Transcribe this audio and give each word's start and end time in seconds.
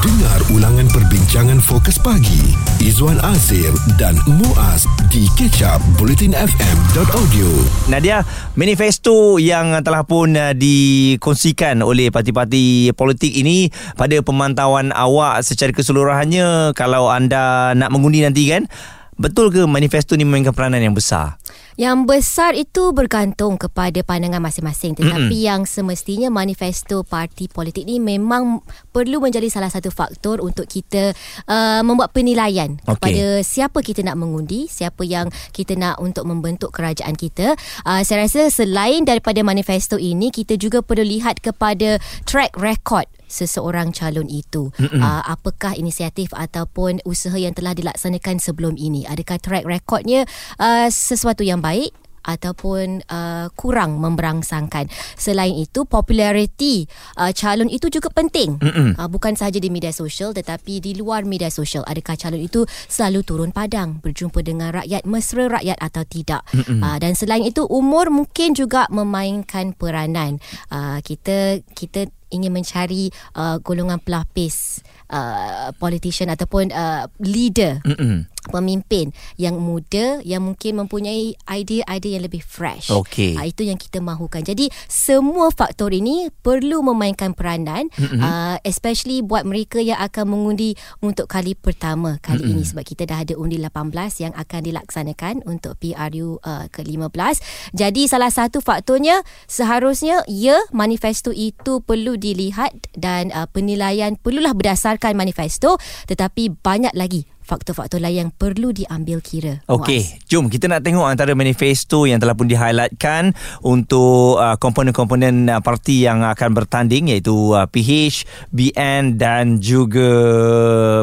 Dengar 0.00 0.40
ulangan 0.56 0.88
perbincangan 0.88 1.60
fokus 1.60 2.00
pagi 2.00 2.56
Izwan 2.80 3.20
Azir 3.20 3.68
dan 4.00 4.16
Muaz 4.24 4.88
di 5.12 5.28
kecap 5.36 5.76
bulletinfm.audio. 6.00 7.48
Nadia, 7.92 8.24
manifesto 8.56 9.36
yang 9.36 9.76
telah 9.84 10.00
pun 10.08 10.32
uh, 10.40 10.56
dikongsikan 10.56 11.84
oleh 11.84 12.08
parti-parti 12.08 12.96
politik 12.96 13.28
ini 13.28 13.68
pada 13.92 14.16
pemantauan 14.24 14.88
awak 14.96 15.44
secara 15.44 15.76
keseluruhannya 15.76 16.72
kalau 16.72 17.12
anda 17.12 17.76
nak 17.76 17.92
mengundi 17.92 18.24
nanti 18.24 18.48
kan, 18.48 18.72
betul 19.20 19.52
ke 19.52 19.68
manifesto 19.68 20.16
ni 20.16 20.24
memainkan 20.24 20.56
peranan 20.56 20.80
yang 20.80 20.96
besar? 20.96 21.39
Yang 21.80 21.96
besar 22.04 22.52
itu 22.52 22.92
bergantung 22.92 23.56
kepada 23.56 24.04
pandangan 24.04 24.44
masing-masing 24.44 25.00
tetapi 25.00 25.32
mm-hmm. 25.32 25.48
yang 25.48 25.60
semestinya 25.64 26.28
manifesto 26.28 27.00
parti 27.08 27.48
politik 27.48 27.88
ni 27.88 27.96
memang 27.96 28.60
perlu 28.92 29.16
menjadi 29.16 29.48
salah 29.48 29.72
satu 29.72 29.88
faktor 29.88 30.44
untuk 30.44 30.68
kita 30.68 31.16
uh, 31.48 31.80
membuat 31.80 32.12
penilaian 32.12 32.76
okay. 32.84 33.00
kepada 33.00 33.24
siapa 33.40 33.80
kita 33.80 34.04
nak 34.04 34.20
mengundi, 34.20 34.68
siapa 34.68 35.08
yang 35.08 35.32
kita 35.56 35.72
nak 35.72 35.96
untuk 36.04 36.28
membentuk 36.28 36.68
kerajaan 36.68 37.16
kita. 37.16 37.56
Uh, 37.88 38.04
saya 38.04 38.28
rasa 38.28 38.52
selain 38.52 39.08
daripada 39.08 39.40
manifesto 39.40 39.96
ini 39.96 40.28
kita 40.28 40.60
juga 40.60 40.84
perlu 40.84 41.08
lihat 41.08 41.40
kepada 41.40 41.96
track 42.28 42.60
record 42.60 43.08
seseorang 43.30 43.94
calon 43.94 44.26
itu. 44.26 44.74
Uh, 44.82 45.22
apakah 45.22 45.78
inisiatif 45.78 46.34
ataupun 46.34 46.98
usaha 47.06 47.38
yang 47.38 47.54
telah 47.54 47.72
dilaksanakan 47.72 48.42
sebelum 48.42 48.74
ini? 48.74 49.06
Adakah 49.06 49.38
track 49.38 49.64
recordnya 49.64 50.26
uh, 50.58 50.90
sesuatu 50.90 51.46
yang 51.46 51.62
baik 51.62 51.94
ataupun 52.20 53.00
uh, 53.08 53.48
kurang 53.56 53.96
memberangsangkan. 54.00 54.92
Selain 55.16 55.56
itu, 55.56 55.88
populariti 55.88 56.84
uh, 57.16 57.32
calon 57.32 57.72
itu 57.72 57.88
juga 57.88 58.12
penting. 58.12 58.60
Uh, 58.60 59.08
bukan 59.08 59.34
sahaja 59.36 59.56
di 59.56 59.72
media 59.72 59.92
sosial 59.92 60.36
tetapi 60.36 60.84
di 60.84 60.92
luar 60.96 61.24
media 61.24 61.48
sosial. 61.48 61.84
Adakah 61.88 62.16
calon 62.20 62.42
itu 62.44 62.68
selalu 62.88 63.24
turun 63.24 63.50
padang 63.50 63.98
berjumpa 64.04 64.44
dengan 64.44 64.76
rakyat, 64.76 65.08
mesra 65.08 65.48
rakyat 65.48 65.78
atau 65.80 66.04
tidak. 66.04 66.42
Uh, 66.52 66.96
dan 67.00 67.16
selain 67.16 67.44
itu, 67.44 67.64
umur 67.64 68.12
mungkin 68.12 68.52
juga 68.52 68.84
memainkan 68.92 69.72
peranan. 69.72 70.38
Uh, 70.68 71.00
kita 71.00 71.64
kita 71.72 72.12
ingin 72.30 72.54
mencari 72.54 73.10
uh, 73.36 73.58
golongan 73.60 74.00
pelapis 74.00 74.80
uh, 75.10 75.74
politician 75.76 76.30
ataupun 76.32 76.70
uh, 76.72 77.06
leader. 77.20 77.82
Mm-mm 77.84 78.30
pemimpin 78.48 79.12
yang 79.36 79.60
muda 79.60 80.24
yang 80.24 80.40
mungkin 80.40 80.80
mempunyai 80.80 81.36
idea-idea 81.44 82.16
yang 82.16 82.24
lebih 82.24 82.40
fresh. 82.40 82.88
Okay. 82.88 83.36
Uh, 83.36 83.44
itu 83.44 83.68
yang 83.68 83.76
kita 83.76 84.00
mahukan. 84.00 84.40
Jadi 84.40 84.72
semua 84.88 85.52
faktor 85.52 85.92
ini 85.92 86.32
perlu 86.40 86.80
memainkan 86.80 87.36
peranan 87.36 87.92
uh, 88.00 88.56
especially 88.64 89.20
buat 89.20 89.44
mereka 89.44 89.84
yang 89.84 90.00
akan 90.00 90.32
mengundi 90.32 90.72
untuk 91.04 91.28
kali 91.28 91.52
pertama 91.52 92.16
kali 92.24 92.48
mm-hmm. 92.48 92.56
ini 92.56 92.62
sebab 92.64 92.84
kita 92.86 93.04
dah 93.04 93.18
ada 93.20 93.34
undi 93.36 93.60
18 93.60 94.24
yang 94.24 94.32
akan 94.32 94.60
dilaksanakan 94.64 95.34
untuk 95.44 95.76
PRU 95.76 96.40
uh, 96.40 96.66
ke-15. 96.72 97.34
Jadi 97.76 98.08
salah 98.08 98.32
satu 98.32 98.64
faktornya 98.64 99.20
seharusnya 99.44 100.24
ya 100.30 100.56
manifesto 100.72 101.34
itu 101.34 101.84
perlu 101.84 102.16
dilihat 102.20 102.76
dan 102.92 103.32
uh, 103.32 103.48
penilaian 103.48 104.14
perlulah 104.20 104.52
berdasarkan 104.52 105.16
manifesto 105.16 105.80
tetapi 106.06 106.52
banyak 106.60 106.92
lagi 106.92 107.24
faktor-faktor 107.50 107.98
lain 107.98 108.14
yang 108.14 108.30
perlu 108.30 108.70
diambil 108.70 109.18
kira. 109.18 109.58
Okey, 109.66 110.22
jom 110.30 110.46
kita 110.46 110.70
nak 110.70 110.86
tengok 110.86 111.10
antara 111.10 111.34
manifesto 111.34 112.06
yang 112.06 112.22
telah 112.22 112.38
pun 112.38 112.46
di-highlightkan 112.46 113.34
untuk 113.66 114.38
uh, 114.38 114.54
komponen-komponen 114.54 115.50
uh, 115.50 115.58
parti 115.58 116.06
yang 116.06 116.22
akan 116.22 116.54
bertanding 116.54 117.10
iaitu 117.10 117.34
uh, 117.34 117.66
PH, 117.66 118.22
BN 118.54 119.18
dan 119.18 119.58
juga 119.58 120.06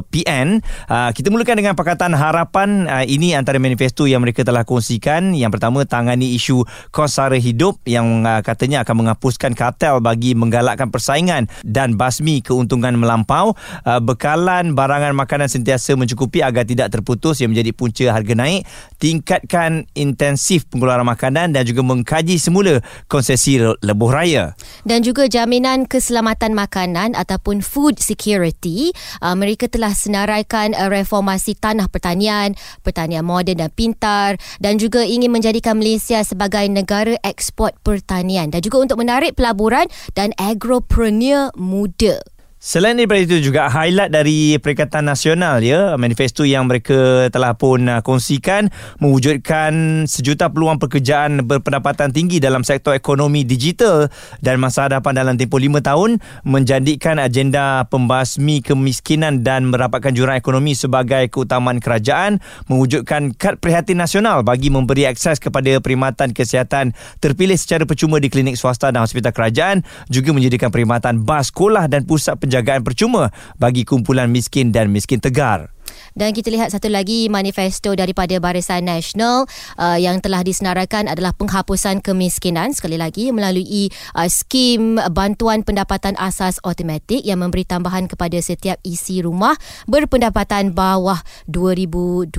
PN. 0.07 0.63
Uh, 0.87 1.11
kita 1.11 1.27
mulakan 1.27 1.59
dengan 1.59 1.75
Pakatan 1.75 2.15
Harapan. 2.15 2.87
Uh, 2.87 3.03
ini 3.03 3.35
antara 3.35 3.59
manifesto 3.59 4.07
yang 4.07 4.23
mereka 4.23 4.47
telah 4.47 4.63
kongsikan. 4.63 5.35
Yang 5.35 5.59
pertama, 5.59 5.83
tangani 5.83 6.31
isu 6.39 6.63
kos 6.95 7.19
sara 7.19 7.35
hidup 7.35 7.83
yang 7.83 8.23
uh, 8.23 8.39
katanya 8.39 8.87
akan 8.87 9.03
menghapuskan 9.03 9.51
kartel 9.51 9.99
bagi 9.99 10.31
menggalakkan 10.31 10.87
persaingan 10.87 11.51
dan 11.67 11.99
basmi 11.99 12.39
keuntungan 12.39 12.95
melampau. 12.95 13.51
Uh, 13.83 13.99
bekalan 13.99 14.71
barangan 14.77 15.11
makanan 15.11 15.51
sentiasa 15.51 15.97
mencukupi 15.99 16.36
tapi 16.37 16.45
agar 16.45 16.69
tidak 16.69 16.93
terputus 16.93 17.41
yang 17.41 17.49
menjadi 17.49 17.73
punca 17.73 18.05
harga 18.13 18.37
naik 18.37 18.61
tingkatkan 19.01 19.89
intensif 19.97 20.69
pengeluaran 20.69 21.01
makanan 21.01 21.49
dan 21.49 21.65
juga 21.65 21.81
mengkaji 21.81 22.37
semula 22.37 22.77
konsesi 23.09 23.57
lebuh 23.57 24.11
raya. 24.13 24.53
Dan 24.85 25.01
juga 25.01 25.25
jaminan 25.25 25.89
keselamatan 25.89 26.53
makanan 26.53 27.17
ataupun 27.17 27.65
food 27.65 27.97
security 27.97 28.93
uh, 29.25 29.33
mereka 29.33 29.65
telah 29.65 29.97
senaraikan 29.97 30.77
uh, 30.77 30.93
reformasi 30.93 31.57
tanah 31.57 31.89
pertanian 31.89 32.53
pertanian 32.85 33.25
moden 33.25 33.57
dan 33.57 33.73
pintar 33.73 34.37
dan 34.61 34.77
juga 34.77 35.01
ingin 35.01 35.33
menjadikan 35.33 35.73
Malaysia 35.73 36.21
sebagai 36.21 36.69
negara 36.69 37.17
ekspor 37.25 37.73
pertanian 37.81 38.53
dan 38.53 38.61
juga 38.61 38.77
untuk 38.85 39.01
menarik 39.01 39.33
pelaburan 39.33 39.89
dan 40.13 40.37
agropreneur 40.37 41.49
muda 41.57 42.21
Selain 42.57 42.97
daripada 42.97 43.21
itu 43.21 43.37
juga 43.37 43.69
highlight 43.69 44.09
dari 44.09 44.57
Perikatan 44.57 45.05
Nasional 45.05 45.61
ya 45.61 45.93
manifesto 45.93 46.41
yang 46.41 46.65
mereka 46.65 47.29
telah 47.29 47.53
pun 47.53 47.85
uh, 47.85 48.01
kongsikan 48.01 48.73
mewujudkan 48.97 50.01
sejuta 50.09 50.49
peluang 50.49 50.81
pekerjaan 50.81 51.45
berpendapatan 51.45 52.09
tinggi 52.09 52.41
dalam 52.41 52.65
sektor 52.65 52.97
ekonomi 52.97 53.45
digital 53.45 54.09
dan 54.41 54.57
masa 54.57 54.89
hadapan 54.89 55.21
dalam 55.21 55.37
tempoh 55.37 55.61
lima 55.61 55.85
tahun 55.85 56.17
menjadikan 56.49 57.21
agenda 57.21 57.85
pembasmi 57.93 58.65
kemiskinan 58.65 59.45
dan 59.45 59.69
merapatkan 59.69 60.17
jurang 60.17 60.41
ekonomi 60.41 60.73
sebagai 60.73 61.29
keutamaan 61.29 61.77
kerajaan 61.77 62.41
mewujudkan 62.73 63.37
kad 63.37 63.61
prihatin 63.61 64.01
nasional 64.01 64.41
bagi 64.41 64.73
memberi 64.73 65.05
akses 65.05 65.37
kepada 65.37 65.77
perkhidmatan 65.77 66.33
kesihatan 66.33 66.97
terpilih 67.21 67.53
secara 67.53 67.85
percuma 67.85 68.17
di 68.17 68.33
klinik 68.33 68.57
swasta 68.57 68.89
dan 68.89 69.05
hospital 69.05 69.29
kerajaan 69.29 69.85
juga 70.09 70.33
menyediakan 70.33 70.73
perkhidmatan 70.73 71.21
bas 71.21 71.53
sekolah 71.53 71.85
dan 71.85 72.01
pusat 72.01 72.46
penjagaan 72.47 72.81
percuma 72.87 73.29
bagi 73.59 73.83
kumpulan 73.83 74.31
miskin 74.31 74.71
dan 74.71 74.87
miskin 74.87 75.19
tegar. 75.19 75.75
Dan 76.17 76.33
kita 76.33 76.49
lihat 76.49 76.73
satu 76.73 76.89
lagi 76.89 77.29
manifesto 77.29 77.93
daripada 77.93 78.33
Barisan 78.41 78.89
Nasional 78.89 79.45
uh, 79.77 80.01
yang 80.01 80.17
telah 80.17 80.41
disenaraikan 80.41 81.05
adalah 81.05 81.29
penghapusan 81.37 82.01
kemiskinan 82.01 82.73
sekali 82.73 82.97
lagi 82.97 83.29
melalui 83.29 83.93
uh, 84.17 84.25
skim 84.25 84.97
bantuan 85.13 85.61
pendapatan 85.61 86.17
asas 86.17 86.57
automatik 86.65 87.21
yang 87.21 87.45
memberi 87.45 87.69
tambahan 87.69 88.09
kepada 88.09 88.41
setiap 88.41 88.81
isi 88.81 89.21
rumah 89.21 89.53
berpendapatan 89.85 90.73
bawah 90.73 91.21
2208 91.53 92.33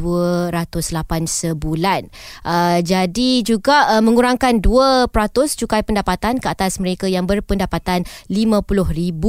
sebulan. 1.30 2.10
Uh, 2.42 2.82
jadi 2.82 3.46
juga 3.46 3.94
uh, 3.94 4.02
mengurangkan 4.02 4.58
2% 4.58 5.06
cukai 5.54 5.86
pendapatan 5.86 6.42
ke 6.42 6.50
atas 6.50 6.82
mereka 6.82 7.06
yang 7.06 7.30
berpendapatan 7.30 8.02
RM50,000 8.26 9.22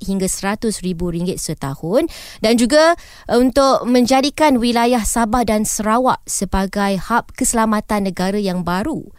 hingga 0.00 0.24
RM100,000 0.32 1.36
setahun 1.36 2.08
dan 2.40 2.56
juga 2.56 2.96
uh, 3.28 3.36
untuk 3.36 3.65
untuk 3.66 3.90
menjadikan 3.90 4.62
wilayah 4.62 5.02
Sabah 5.02 5.42
dan 5.42 5.66
Sarawak 5.66 6.22
sebagai 6.22 7.02
hub 7.10 7.34
keselamatan 7.34 8.06
negara 8.06 8.38
yang 8.38 8.62
baru 8.62 9.10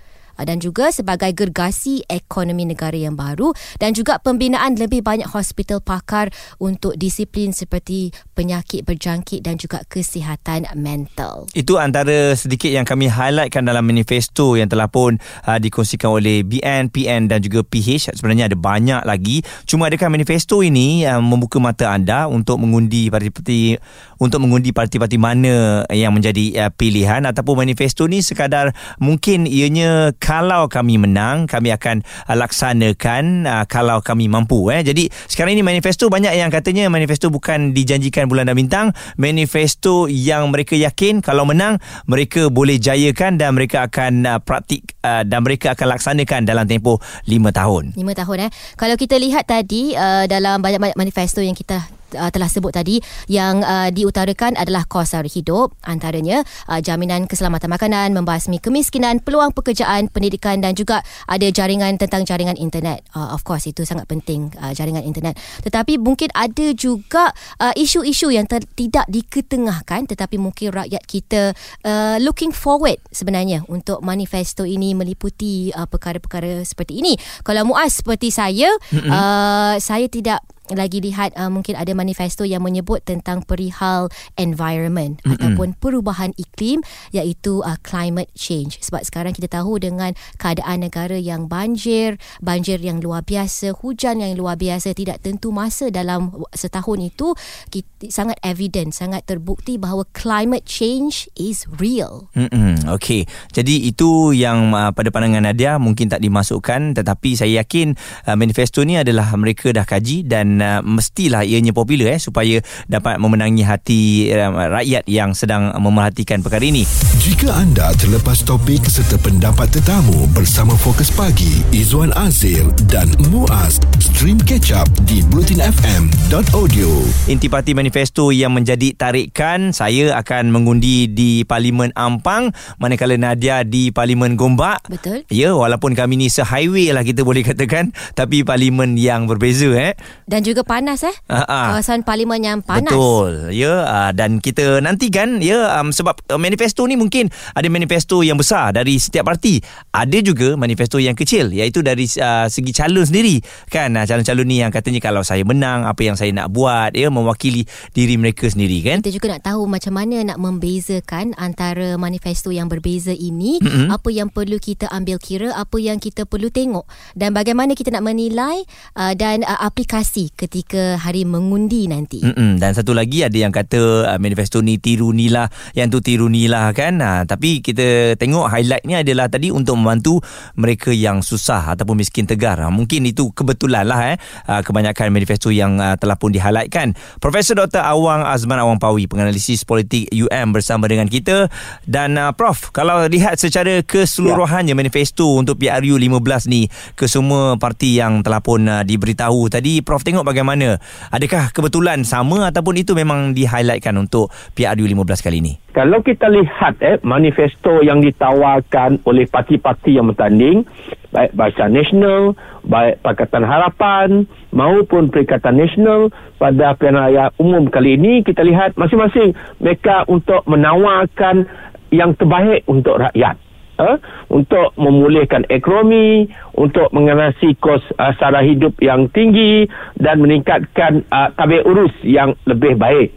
dan 0.41 0.61
juga 0.61 0.93
sebagai 0.93 1.33
gergasi 1.33 2.05
ekonomi 2.05 2.69
negara 2.69 2.97
yang 2.97 3.17
baru 3.17 3.53
dan 3.81 3.93
juga 3.93 4.21
pembinaan 4.21 4.77
lebih 4.77 5.01
banyak 5.01 5.29
hospital 5.29 5.81
pakar 5.81 6.29
untuk 6.61 6.97
disiplin 6.97 7.53
seperti 7.53 8.13
penyakit 8.33 8.85
berjangkit 8.85 9.41
dan 9.41 9.57
juga 9.57 9.81
kesihatan 9.87 10.69
mental. 10.77 11.49
Itu 11.53 11.81
antara 11.81 12.33
sedikit 12.37 12.69
yang 12.69 12.85
kami 12.85 13.09
highlightkan 13.09 13.65
dalam 13.65 13.85
manifesto 13.85 14.57
yang 14.59 14.69
telah 14.69 14.89
pun 14.89 15.17
uh, 15.45 15.57
dikongsikan 15.57 16.09
oleh 16.09 16.41
BN, 16.45 16.89
PN 16.89 17.29
dan 17.29 17.39
juga 17.41 17.61
PH. 17.65 18.17
Sebenarnya 18.17 18.49
ada 18.49 18.57
banyak 18.57 19.01
lagi. 19.05 19.41
Cuma 19.65 19.89
adakah 19.89 20.09
manifesto 20.11 20.61
ini 20.65 21.05
uh, 21.05 21.21
membuka 21.21 21.61
mata 21.61 21.93
anda 21.93 22.25
untuk 22.27 22.61
mengundi 22.61 23.07
parti-parti 23.07 23.77
untuk 24.17 24.41
mengundi 24.41 24.73
parti-parti 24.73 25.17
mana 25.21 25.85
yang 25.93 26.13
menjadi 26.13 26.67
uh, 26.67 26.71
pilihan 26.73 27.25
ataupun 27.25 27.65
manifesto 27.65 28.09
ni 28.09 28.25
sekadar 28.25 28.73
mungkin 28.97 29.45
ianya 29.45 30.11
kalau 30.27 30.67
kami 30.67 30.99
menang 30.99 31.47
kami 31.47 31.71
akan 31.71 32.03
uh, 32.27 32.35
laksanakan 32.35 33.47
uh, 33.47 33.63
kalau 33.63 34.03
kami 34.03 34.27
mampu 34.27 34.67
eh. 34.75 34.83
Jadi 34.83 35.07
sekarang 35.07 35.55
ini 35.55 35.63
manifesto 35.63 36.11
banyak 36.11 36.35
yang 36.35 36.51
katanya 36.51 36.91
manifesto 36.91 37.31
bukan 37.31 37.71
dijanjikan 37.71 38.27
bulan 38.27 38.51
dan 38.51 38.59
bintang. 38.59 38.91
Manifesto 39.15 40.11
yang 40.11 40.51
mereka 40.51 40.75
yakin 40.75 41.23
kalau 41.23 41.47
menang 41.47 41.79
mereka 42.11 42.51
boleh 42.51 42.75
jayakan 42.75 43.39
dan 43.39 43.55
mereka 43.55 43.87
akan 43.87 44.27
uh, 44.27 44.39
praktik 44.43 44.99
uh, 45.07 45.23
dan 45.23 45.47
mereka 45.47 45.79
akan 45.79 45.95
laksanakan 45.95 46.43
dalam 46.43 46.67
tempoh 46.67 46.99
5 47.23 47.31
tahun. 47.55 47.83
5 47.95 48.03
tahun 48.03 48.37
eh. 48.43 48.51
Kalau 48.75 48.99
kita 48.99 49.15
lihat 49.15 49.47
tadi 49.47 49.95
uh, 49.95 50.27
dalam 50.27 50.59
banyak-banyak 50.59 50.99
manifesto 50.99 51.39
yang 51.39 51.55
kita 51.55 51.96
uh, 52.15 52.29
telah 52.31 52.47
sebut 52.47 52.71
tadi 52.71 53.01
yang 53.27 53.65
uh, 53.65 53.89
diutarakan 53.91 54.55
adalah 54.55 54.87
kos 54.87 55.11
sara 55.11 55.27
hidup 55.27 55.75
antaranya 55.83 56.43
uh, 56.67 56.79
jaminan 56.79 57.25
keselamatan 57.25 57.71
makanan, 57.71 58.11
membasmi 58.15 58.59
kemiskinan, 58.59 59.23
peluang 59.23 59.51
pekerjaan, 59.51 60.11
pendidikan 60.11 60.59
dan 60.59 60.75
juga 60.75 61.03
ada 61.27 61.47
jaringan 61.47 61.95
tentang 61.99 62.23
jaringan 62.23 62.55
internet. 62.59 63.03
Uh, 63.15 63.31
of 63.35 63.43
course 63.43 63.67
itu 63.67 63.83
sangat 63.87 64.05
penting 64.07 64.51
uh, 64.59 64.71
jaringan 64.75 65.03
internet. 65.03 65.39
Tetapi 65.63 65.99
mungkin 65.99 66.31
ada 66.35 66.71
juga 66.75 67.31
uh, 67.59 67.73
isu-isu 67.75 68.31
yang 68.31 68.45
ter- 68.45 68.67
tidak 68.75 69.07
diketengahkan 69.07 70.07
tetapi 70.11 70.35
mungkin 70.37 70.75
rakyat 70.75 71.03
kita 71.07 71.55
uh, 71.87 72.17
looking 72.19 72.51
forward 72.51 72.99
sebenarnya 73.11 73.63
untuk 73.71 74.03
manifesto 74.03 74.67
ini 74.67 74.93
meliputi 74.93 75.71
uh, 75.71 75.87
perkara-perkara 75.87 76.61
seperti 76.67 76.99
ini. 76.99 77.15
Kalau 77.41 77.63
Muaz 77.67 78.03
seperti 78.03 78.29
saya, 78.29 78.69
mm-hmm. 78.91 79.11
uh, 79.11 79.75
saya 79.79 80.05
tidak 80.11 80.43
lagi 80.75 80.99
lihat 80.99 81.31
uh, 81.39 81.47
mungkin 81.47 81.79
ada 81.79 81.93
manifesto 81.95 82.43
yang 82.43 82.65
menyebut 82.65 83.05
tentang 83.07 83.45
perihal 83.45 84.11
environment 84.35 85.23
mm-hmm. 85.23 85.39
ataupun 85.39 85.77
perubahan 85.79 86.35
iklim 86.35 86.83
iaitu 87.15 87.63
uh, 87.63 87.79
climate 87.85 88.31
change 88.35 88.81
sebab 88.83 89.05
sekarang 89.07 89.31
kita 89.31 89.47
tahu 89.47 89.79
dengan 89.79 90.11
keadaan 90.35 90.83
negara 90.83 91.15
yang 91.15 91.47
banjir 91.47 92.19
banjir 92.43 92.81
yang 92.83 92.99
luar 92.99 93.23
biasa 93.23 93.71
hujan 93.79 94.19
yang 94.19 94.35
luar 94.35 94.59
biasa 94.59 94.91
tidak 94.91 95.23
tentu 95.23 95.55
masa 95.55 95.87
dalam 95.87 96.33
setahun 96.51 96.99
itu 96.99 97.31
kita, 97.71 98.11
sangat 98.11 98.35
evident 98.43 98.91
sangat 98.91 99.23
terbukti 99.23 99.79
bahawa 99.79 100.03
climate 100.11 100.67
change 100.67 101.31
is 101.39 101.63
real 101.79 102.27
mm-hmm. 102.35 102.83
okey 102.99 103.23
jadi 103.55 103.75
itu 103.87 104.35
yang 104.35 104.75
uh, 104.75 104.91
pada 104.91 105.13
pandangan 105.13 105.47
Nadia 105.47 105.79
mungkin 105.79 106.11
tak 106.11 106.19
dimasukkan 106.19 106.97
tetapi 106.97 107.37
saya 107.37 107.63
yakin 107.63 107.95
uh, 108.27 108.35
manifesto 108.35 108.83
ni 108.83 108.99
adalah 108.99 109.31
mereka 109.37 109.71
dah 109.71 109.85
kaji 109.87 110.25
dan 110.27 110.56
uh, 110.59 110.79
mestilah 110.85 111.45
ianya 111.45 111.71
popular 111.71 112.15
eh 112.15 112.21
supaya 112.21 112.61
dapat 112.89 113.17
memenangi 113.21 113.63
hati 113.63 114.01
uh, 114.33 114.51
rakyat 114.71 115.05
yang 115.05 115.33
sedang 115.37 115.73
memerhatikan 115.77 116.41
perkara 116.41 116.65
ini. 116.65 116.83
Jika 117.21 117.51
anda 117.53 117.91
terlepas 117.97 118.41
topik 118.45 118.85
serta 118.87 119.19
pendapat 119.19 119.69
tetamu 119.73 120.29
bersama 120.31 120.73
Fokus 120.79 121.11
Pagi 121.11 121.61
Izwan 121.75 122.15
Azir 122.15 122.63
dan 122.87 123.11
Muaz 123.29 123.77
stream 123.99 124.39
catch 124.39 124.71
up 124.71 124.87
di 125.03 125.21
blutinfm.audio. 125.27 126.89
Intipati 127.27 127.75
manifesto 127.75 128.31
yang 128.31 128.55
menjadi 128.55 128.95
tarikan 128.95 129.75
saya 129.75 130.15
akan 130.17 130.49
mengundi 130.49 131.11
di 131.11 131.43
Parlimen 131.43 131.91
Ampang 131.93 132.55
manakala 132.79 133.19
Nadia 133.19 133.67
di 133.67 133.91
Parlimen 133.91 134.39
Gombak. 134.39 134.87
Betul. 134.87 135.27
Ya 135.27 135.51
walaupun 135.51 135.93
kami 135.93 136.15
ni 136.15 136.27
sehighway 136.31 136.95
lah 136.95 137.03
kita 137.03 137.27
boleh 137.27 137.43
katakan 137.43 137.91
tapi 138.15 138.47
parlimen 138.47 138.95
yang 138.95 139.27
berbeza 139.27 139.67
eh. 139.75 139.93
Dan 140.23 140.46
juga 140.47 140.63
panas 140.63 141.03
eh. 141.03 141.15
Ha-ha. 141.27 141.75
Kawasan 141.75 142.07
parlimen 142.07 142.39
yang 142.39 142.59
panas. 142.63 142.95
Betul. 142.95 143.51
Ya 143.51 143.83
uh, 143.83 144.11
dan 144.15 144.39
kita 144.39 144.79
nantikan 144.79 145.43
ya 145.43 145.79
um, 145.81 145.91
sebab 145.91 146.15
uh, 146.31 146.39
manifesto 146.39 146.87
ni 146.87 146.95
mungkin 146.95 147.27
ada 147.51 147.67
manifesto 147.67 148.23
yang 148.23 148.39
besar 148.39 148.71
dari 148.71 148.95
setiap 148.95 149.27
parti. 149.27 149.59
Ada 149.91 150.23
juga 150.23 150.55
manifesto 150.55 150.97
yang 150.97 151.19
kecil 151.19 151.51
iaitu 151.51 151.83
dari 151.83 152.07
uh, 152.23 152.47
segi 152.47 152.71
calon 152.71 153.03
sendiri. 153.03 153.43
Kan 153.67 153.99
uh, 153.99 154.07
calon-calon 154.07 154.47
ni 154.47 154.63
yang 154.63 154.71
katanya 154.71 155.03
kalau 155.03 155.21
saya 155.27 155.43
menang 155.43 155.83
apa 155.83 156.01
yang 156.07 156.15
saya 156.15 156.31
nak 156.31 156.47
buat 156.55 156.95
ya 156.95 157.11
mewakili 157.11 157.67
diri 157.91 158.15
mereka 158.15 158.47
sendiri 158.47 158.79
kan. 158.87 159.03
Kita 159.03 159.11
juga 159.11 159.35
nak 159.35 159.43
tahu 159.43 159.67
macam 159.67 159.93
mana 159.93 160.23
nak 160.23 160.39
membezakan 160.39 161.35
antara 161.35 161.99
manifesto 161.99 162.55
yang 162.55 162.71
berbeza 162.71 163.11
ini, 163.11 163.59
mm-hmm. 163.59 163.91
apa 163.91 164.09
yang 164.13 164.31
perlu 164.31 164.61
kita 164.61 164.87
ambil 164.87 165.19
kira, 165.19 165.51
apa 165.51 165.77
yang 165.81 165.99
kita 165.99 166.23
perlu 166.23 166.47
tengok 166.47 166.87
dan 167.17 167.33
bagaimana 167.33 167.73
kita 167.73 167.89
nak 167.93 168.05
menilai 168.05 168.63
uh, 168.97 169.13
dan 169.17 169.41
uh, 169.41 169.59
aplikasi 169.65 170.29
ketika 170.37 171.01
hari 171.01 171.25
mengundi 171.25 171.89
nanti. 171.89 172.21
Mm-mm. 172.21 172.61
Dan 172.61 172.77
satu 172.77 172.93
lagi 172.93 173.25
ada 173.25 173.33
yang 173.33 173.49
kata 173.49 174.05
uh, 174.05 174.19
manifesto 174.21 174.61
ni 174.61 174.77
tiru 174.77 175.09
nilah, 175.09 175.49
yang 175.73 175.89
tu 175.89 175.97
tiru 175.97 176.29
nilah 176.29 176.69
kan. 176.77 177.01
Uh, 177.01 177.25
tapi 177.25 177.65
kita 177.65 178.13
tengok 178.21 178.45
highlightnya 178.53 179.01
adalah 179.01 179.25
tadi 179.33 179.49
untuk 179.49 179.81
membantu 179.81 180.21
mereka 180.53 180.93
yang 180.93 181.25
susah 181.25 181.73
ataupun 181.73 181.97
miskin 181.97 182.29
tegar. 182.29 182.61
Uh, 182.61 182.69
mungkin 182.69 183.09
itu 183.09 183.33
kebetulan 183.33 183.89
lah 183.89 184.13
eh. 184.13 184.17
Uh, 184.45 184.61
kebanyakan 184.61 185.09
manifesto 185.09 185.49
yang 185.49 185.81
uh, 185.81 185.97
telah 185.97 186.13
pun 186.13 186.29
dihighlightkan. 186.29 186.93
Profesor 187.17 187.57
Dr. 187.57 187.81
Awang 187.81 188.21
Azman 188.21 188.61
Awang 188.61 188.77
Pawi, 188.77 189.09
penganalisis 189.09 189.65
politik 189.65 190.05
UM 190.13 190.53
bersama 190.53 190.85
dengan 190.85 191.09
kita. 191.09 191.49
Dan 191.89 192.21
uh, 192.21 192.29
Prof, 192.37 192.69
kalau 192.69 193.09
lihat 193.09 193.41
secara 193.41 193.81
keseluruhannya 193.81 194.75
ya. 194.75 194.77
manifesto 194.77 195.39
untuk 195.41 195.57
PRU 195.57 195.97
15 195.97 196.51
ni 196.51 196.69
ke 196.93 197.09
semua 197.09 197.57
parti 197.57 197.97
yang 197.97 198.21
telah 198.21 198.43
pun 198.43 198.61
uh, 198.69 198.85
diberitahu 198.85 199.49
tadi, 199.49 199.81
Prof 199.81 200.05
tengok 200.05 200.26
bagaimana? 200.27 200.75
Adakah 201.07 201.55
kebetulan 201.55 202.03
sama 202.03 202.51
ataupun 202.51 202.75
itu 202.83 202.91
memang 202.91 203.31
di-highlightkan 203.31 203.95
untuk 203.95 204.27
PRU 204.51 204.83
15 204.83 205.23
kali 205.23 205.39
ini? 205.39 205.53
Kalau 205.71 206.03
kita 206.03 206.27
lihat 206.27 206.83
eh 206.83 206.99
manifesto 207.07 207.79
yang 207.79 208.03
ditawarkan 208.03 209.07
oleh 209.07 209.23
parti-parti 209.31 209.95
yang 209.95 210.11
bertanding, 210.11 210.67
baik 211.15 211.31
Barisan 211.31 211.71
Nasional, 211.71 212.35
baik 212.67 212.99
Pakatan 212.99 213.47
Harapan 213.47 214.27
maupun 214.51 215.07
Perikatan 215.07 215.55
Nasional 215.55 216.11
pada 216.35 216.75
pilihan 216.75 216.99
raya 216.99 217.25
umum 217.39 217.71
kali 217.71 217.95
ini, 217.95 218.25
kita 218.27 218.43
lihat 218.43 218.75
masing-masing 218.75 219.31
mereka 219.63 220.03
untuk 220.11 220.43
menawarkan 220.43 221.47
yang 221.93 222.11
terbaik 222.19 222.67
untuk 222.67 222.99
rakyat 222.99 223.46
uh, 223.79 223.97
untuk 224.29 224.73
memulihkan 224.75 225.45
ekonomi, 225.49 226.27
untuk 226.53 226.89
mengatasi 226.91 227.55
kos 227.57 227.81
uh, 227.97 228.13
sara 228.17 228.43
hidup 228.43 228.75
yang 228.83 229.07
tinggi 229.13 229.69
dan 229.97 230.21
meningkatkan 230.21 231.05
uh, 231.09 231.29
tabir 231.33 231.63
urus 231.65 231.93
yang 232.03 232.35
lebih 232.45 232.75
baik. 232.77 233.13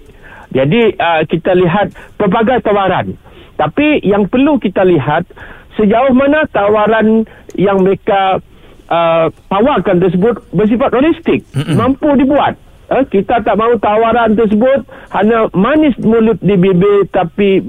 Jadi 0.51 0.95
uh, 0.99 1.23
kita 1.27 1.55
lihat 1.55 1.95
pelbagai 2.19 2.62
tawaran. 2.65 3.15
Tapi 3.61 4.01
yang 4.03 4.25
perlu 4.27 4.57
kita 4.57 4.83
lihat 4.89 5.29
sejauh 5.77 6.17
mana 6.17 6.49
tawaran 6.49 7.29
yang 7.55 7.85
mereka 7.85 8.41
uh, 8.89 9.29
tawarkan 9.53 10.01
tersebut 10.01 10.41
bersifat 10.51 10.91
realistik, 10.97 11.45
Mm-mm. 11.53 11.77
mampu 11.77 12.09
dibuat. 12.17 12.56
Uh, 12.91 13.07
kita 13.07 13.39
tak 13.47 13.55
mahu 13.55 13.79
tawaran 13.79 14.35
tersebut 14.35 14.83
hanya 15.15 15.47
manis 15.55 15.95
mulut 16.03 16.43
di 16.43 16.59
bibir 16.59 17.07
tapi 17.15 17.63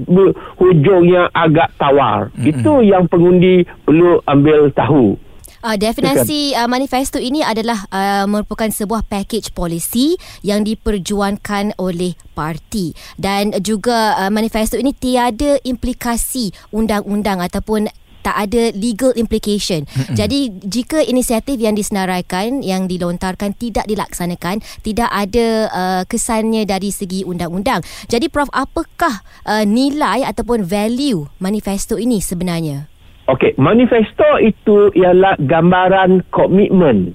hujungnya 0.58 1.30
agak 1.30 1.70
tawar. 1.78 2.34
Mm-hmm. 2.34 2.50
Itu 2.50 2.72
yang 2.82 3.06
pengundi 3.06 3.62
perlu 3.86 4.18
ambil 4.26 4.74
tahu. 4.74 5.14
Uh, 5.62 5.78
definasi 5.78 6.58
uh, 6.58 6.66
manifesto 6.66 7.22
ini 7.22 7.38
adalah 7.38 7.86
uh, 7.94 8.26
merupakan 8.26 8.66
sebuah 8.66 9.06
package 9.06 9.54
policy 9.54 10.18
yang 10.42 10.66
diperjuangkan 10.66 11.78
oleh 11.78 12.18
parti 12.34 12.90
dan 13.14 13.54
juga 13.62 14.18
uh, 14.18 14.30
manifesto 14.34 14.74
ini 14.74 14.90
tiada 14.90 15.62
implikasi 15.62 16.50
undang-undang 16.74 17.38
ataupun 17.38 17.86
tak 18.22 18.48
ada 18.48 18.70
legal 18.72 19.10
implication. 19.18 19.84
Mm-hmm. 19.84 20.14
Jadi 20.16 20.40
jika 20.62 21.02
inisiatif 21.02 21.58
yang 21.58 21.74
disenaraikan 21.74 22.62
yang 22.62 22.86
dilontarkan 22.86 23.52
tidak 23.58 23.84
dilaksanakan, 23.90 24.62
tidak 24.86 25.10
ada 25.10 25.46
uh, 25.68 26.02
kesannya 26.06 26.64
dari 26.64 26.94
segi 26.94 27.26
undang-undang. 27.26 27.82
Jadi 28.06 28.30
Prof 28.30 28.48
apakah 28.54 29.20
uh, 29.44 29.66
nilai 29.66 30.22
ataupun 30.22 30.62
value 30.62 31.26
manifesto 31.42 31.98
ini 31.98 32.22
sebenarnya? 32.22 32.86
Okey, 33.30 33.54
manifesto 33.54 34.26
itu 34.42 34.90
ialah 34.98 35.38
gambaran 35.38 36.26
komitmen. 36.34 37.14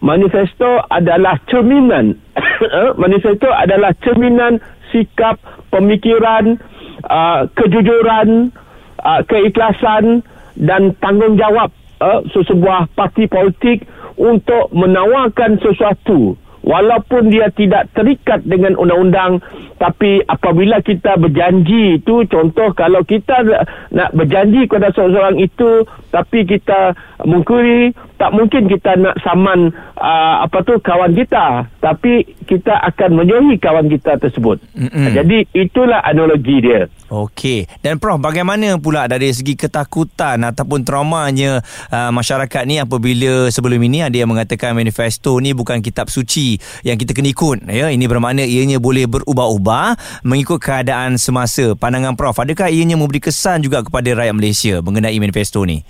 Manifesto 0.00 0.80
adalah 0.88 1.36
cerminan. 1.50 2.16
manifesto 3.02 3.50
adalah 3.52 3.92
cerminan 4.00 4.62
sikap, 4.88 5.36
pemikiran, 5.68 6.56
uh, 7.04 7.44
kejujuran, 7.52 8.54
uh, 9.02 9.20
keikhlasan 9.26 10.24
dan 10.60 10.92
tanggungjawab 11.00 11.72
uh, 12.04 12.20
sesebuah 12.32 12.92
parti 12.92 13.24
politik 13.26 13.88
untuk 14.20 14.68
menawarkan 14.76 15.56
sesuatu. 15.64 16.36
Walaupun 16.60 17.32
dia 17.32 17.48
tidak 17.56 17.88
terikat 17.96 18.44
dengan 18.44 18.76
undang-undang 18.76 19.40
tapi 19.80 20.20
apabila 20.28 20.84
kita 20.84 21.16
berjanji 21.16 21.96
itu 21.96 22.28
contoh 22.28 22.68
kalau 22.76 23.00
kita 23.00 23.40
nak 23.88 24.12
berjanji 24.12 24.68
kepada 24.68 24.92
seseorang 24.92 25.40
itu 25.40 25.88
tapi 26.10 26.46
kita 26.46 26.94
mengkuri 27.24 27.94
tak 28.20 28.36
mungkin 28.36 28.68
kita 28.68 28.98
nak 29.00 29.16
saman 29.24 29.72
uh, 29.96 30.44
apa 30.44 30.60
tu 30.66 30.76
kawan 30.82 31.16
kita 31.16 31.70
tapi 31.80 32.26
kita 32.44 32.76
akan 32.92 33.22
menjauhi 33.22 33.56
kawan 33.56 33.88
kita 33.88 34.18
tersebut 34.20 34.60
Mm-mm. 34.76 35.14
jadi 35.14 35.46
itulah 35.54 36.02
analogi 36.04 36.60
dia 36.60 36.90
Okey. 37.10 37.66
Dan 37.82 37.98
Prof, 37.98 38.22
bagaimana 38.22 38.78
pula 38.78 39.10
dari 39.10 39.34
segi 39.34 39.58
ketakutan 39.58 40.38
ataupun 40.46 40.86
traumanya 40.86 41.58
uh, 41.90 42.14
masyarakat 42.14 42.62
ni 42.70 42.78
apabila 42.78 43.50
sebelum 43.50 43.82
ini 43.82 44.06
ada 44.06 44.14
yang 44.14 44.30
mengatakan 44.30 44.78
manifesto 44.78 45.34
ni 45.42 45.50
bukan 45.50 45.82
kitab 45.82 46.06
suci 46.06 46.54
yang 46.86 46.94
kita 46.94 47.10
kena 47.10 47.34
ikut. 47.34 47.66
Ya, 47.66 47.90
ini 47.90 48.06
bermakna 48.06 48.46
ianya 48.46 48.78
boleh 48.78 49.10
berubah-ubah 49.10 50.22
mengikut 50.22 50.62
keadaan 50.62 51.18
semasa. 51.18 51.74
Pandangan 51.74 52.14
Prof, 52.14 52.38
adakah 52.38 52.70
ianya 52.70 52.94
memberi 52.94 53.18
kesan 53.18 53.66
juga 53.66 53.82
kepada 53.82 54.06
rakyat 54.14 54.34
Malaysia 54.38 54.74
mengenai 54.78 55.18
manifesto 55.18 55.66
ni? 55.66 55.82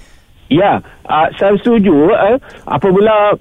Ya, 0.50 0.82
uh, 1.06 1.30
saya 1.38 1.54
setuju. 1.62 2.10
Eh, 2.10 2.36
apabila 2.66 3.38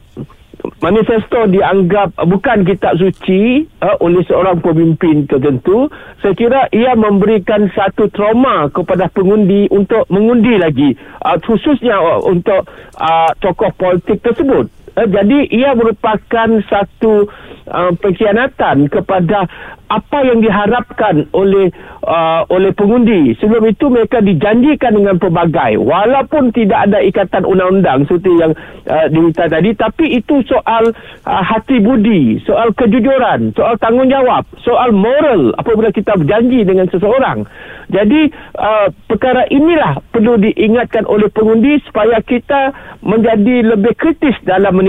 manifesto 0.83 1.47
dianggap 1.47 2.15
bukan 2.27 2.67
kitab 2.67 2.99
suci 2.99 3.65
uh, 3.79 3.95
oleh 4.03 4.23
seorang 4.27 4.59
pemimpin 4.59 5.23
tertentu 5.27 5.87
saya 6.19 6.35
kira 6.35 6.61
ia 6.75 6.95
memberikan 6.99 7.71
satu 7.71 8.11
trauma 8.11 8.67
kepada 8.71 9.07
pengundi 9.11 9.71
untuk 9.71 10.03
mengundi 10.11 10.59
lagi 10.59 10.95
uh, 11.23 11.39
khususnya 11.39 11.95
uh, 11.95 12.19
untuk 12.27 12.67
uh, 12.99 13.31
tokoh 13.39 13.71
politik 13.75 14.19
tersebut 14.19 14.67
uh, 14.67 14.78
jadi 15.07 15.47
ia 15.53 15.71
merupakan 15.77 16.49
satu 16.67 17.29
uh, 17.69 17.91
pengkhianatan 17.95 18.89
kepada 18.89 19.45
apa 19.89 20.21
yang 20.21 20.41
diharapkan 20.41 21.25
oleh 21.33 21.73
uh, 22.05 22.45
oleh 22.49 22.73
pengundi. 22.73 23.33
Sebelum 23.41 23.69
itu 23.69 23.89
mereka 23.89 24.21
dijanjikan 24.21 24.93
dengan 24.93 25.17
pelbagai. 25.17 25.81
Walaupun 25.81 26.53
tidak 26.53 26.89
ada 26.89 27.01
ikatan 27.01 27.45
undang-undang 27.45 28.05
seperti 28.05 28.31
yang 28.37 28.51
uh, 28.89 29.05
diminta 29.09 29.45
tadi 29.49 29.73
tapi 29.77 30.17
itu 30.17 30.41
soal 30.45 30.93
uh, 31.25 31.43
hati 31.45 31.81
budi 31.81 32.41
soal 32.45 32.73
kejujuran 32.73 33.53
soal 33.53 33.77
tanggungjawab 33.77 34.45
soal 34.65 34.89
moral 34.93 35.53
apabila 35.57 35.93
kita 35.93 36.17
berjanji 36.17 36.65
dengan 36.65 36.89
seseorang. 36.89 37.45
Jadi 37.89 38.29
uh, 38.53 38.93
perkara 39.09 39.49
inilah 39.49 39.97
perlu 40.13 40.37
diingatkan 40.37 41.09
oleh 41.09 41.29
pengundi 41.33 41.81
supaya 41.89 42.21
kita 42.21 42.73
menjadi 43.01 43.73
lebih 43.73 43.97
kritis 43.97 44.37
dalam 44.45 44.77
menilai 44.77 44.88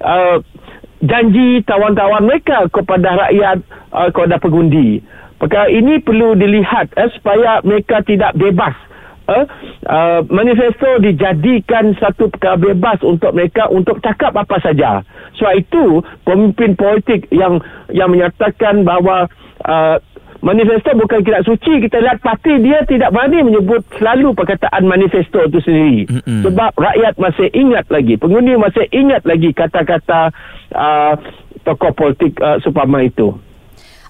uh, 0.00 0.36
janji 1.04 1.60
tawan-tawan 1.66 2.24
mereka 2.24 2.70
kepada 2.72 3.26
rakyat 3.26 3.58
uh, 3.92 4.08
kepada 4.14 4.36
pengundi. 4.40 5.02
Perkara 5.36 5.68
ini 5.68 6.00
perlu 6.00 6.32
dilihat 6.32 6.96
uh, 6.96 7.10
supaya 7.12 7.60
mereka 7.60 8.00
tidak 8.06 8.32
bebas. 8.36 8.72
Uh, 9.26 9.42
uh, 9.90 10.20
manifesto 10.30 11.02
dijadikan 11.02 11.98
satu 11.98 12.30
perkara 12.30 12.54
bebas 12.54 13.02
untuk 13.02 13.34
mereka 13.34 13.66
untuk 13.66 13.98
cakap 13.98 14.30
apa 14.38 14.62
saja. 14.62 15.02
Sebab 15.34 15.54
itu 15.58 15.84
pemimpin 16.22 16.78
politik 16.78 17.26
yang 17.34 17.58
yang 17.90 18.14
menyatakan 18.14 18.86
bahawa 18.86 19.26
uh, 19.66 19.98
manifesto 20.44 20.90
bukan 20.96 21.20
kitab 21.22 21.42
suci 21.46 21.84
kita 21.84 22.02
lihat 22.02 22.18
parti 22.20 22.58
dia 22.60 22.82
tidak 22.84 23.12
berani 23.12 23.46
menyebut 23.46 23.84
selalu 23.96 24.34
perkataan 24.36 24.84
manifesto 24.84 25.40
itu 25.44 25.58
sendiri 25.62 26.02
Mm-mm. 26.08 26.42
sebab 26.44 26.72
rakyat 26.76 27.14
masih 27.16 27.48
ingat 27.54 27.86
lagi 27.88 28.18
pengundi 28.20 28.56
masih 28.58 28.84
ingat 28.92 29.22
lagi 29.24 29.50
kata-kata 29.54 30.34
uh, 30.74 31.14
tokoh 31.64 31.92
politik 31.94 32.36
uh, 32.42 32.60
Supama 32.62 33.02
itu 33.02 33.34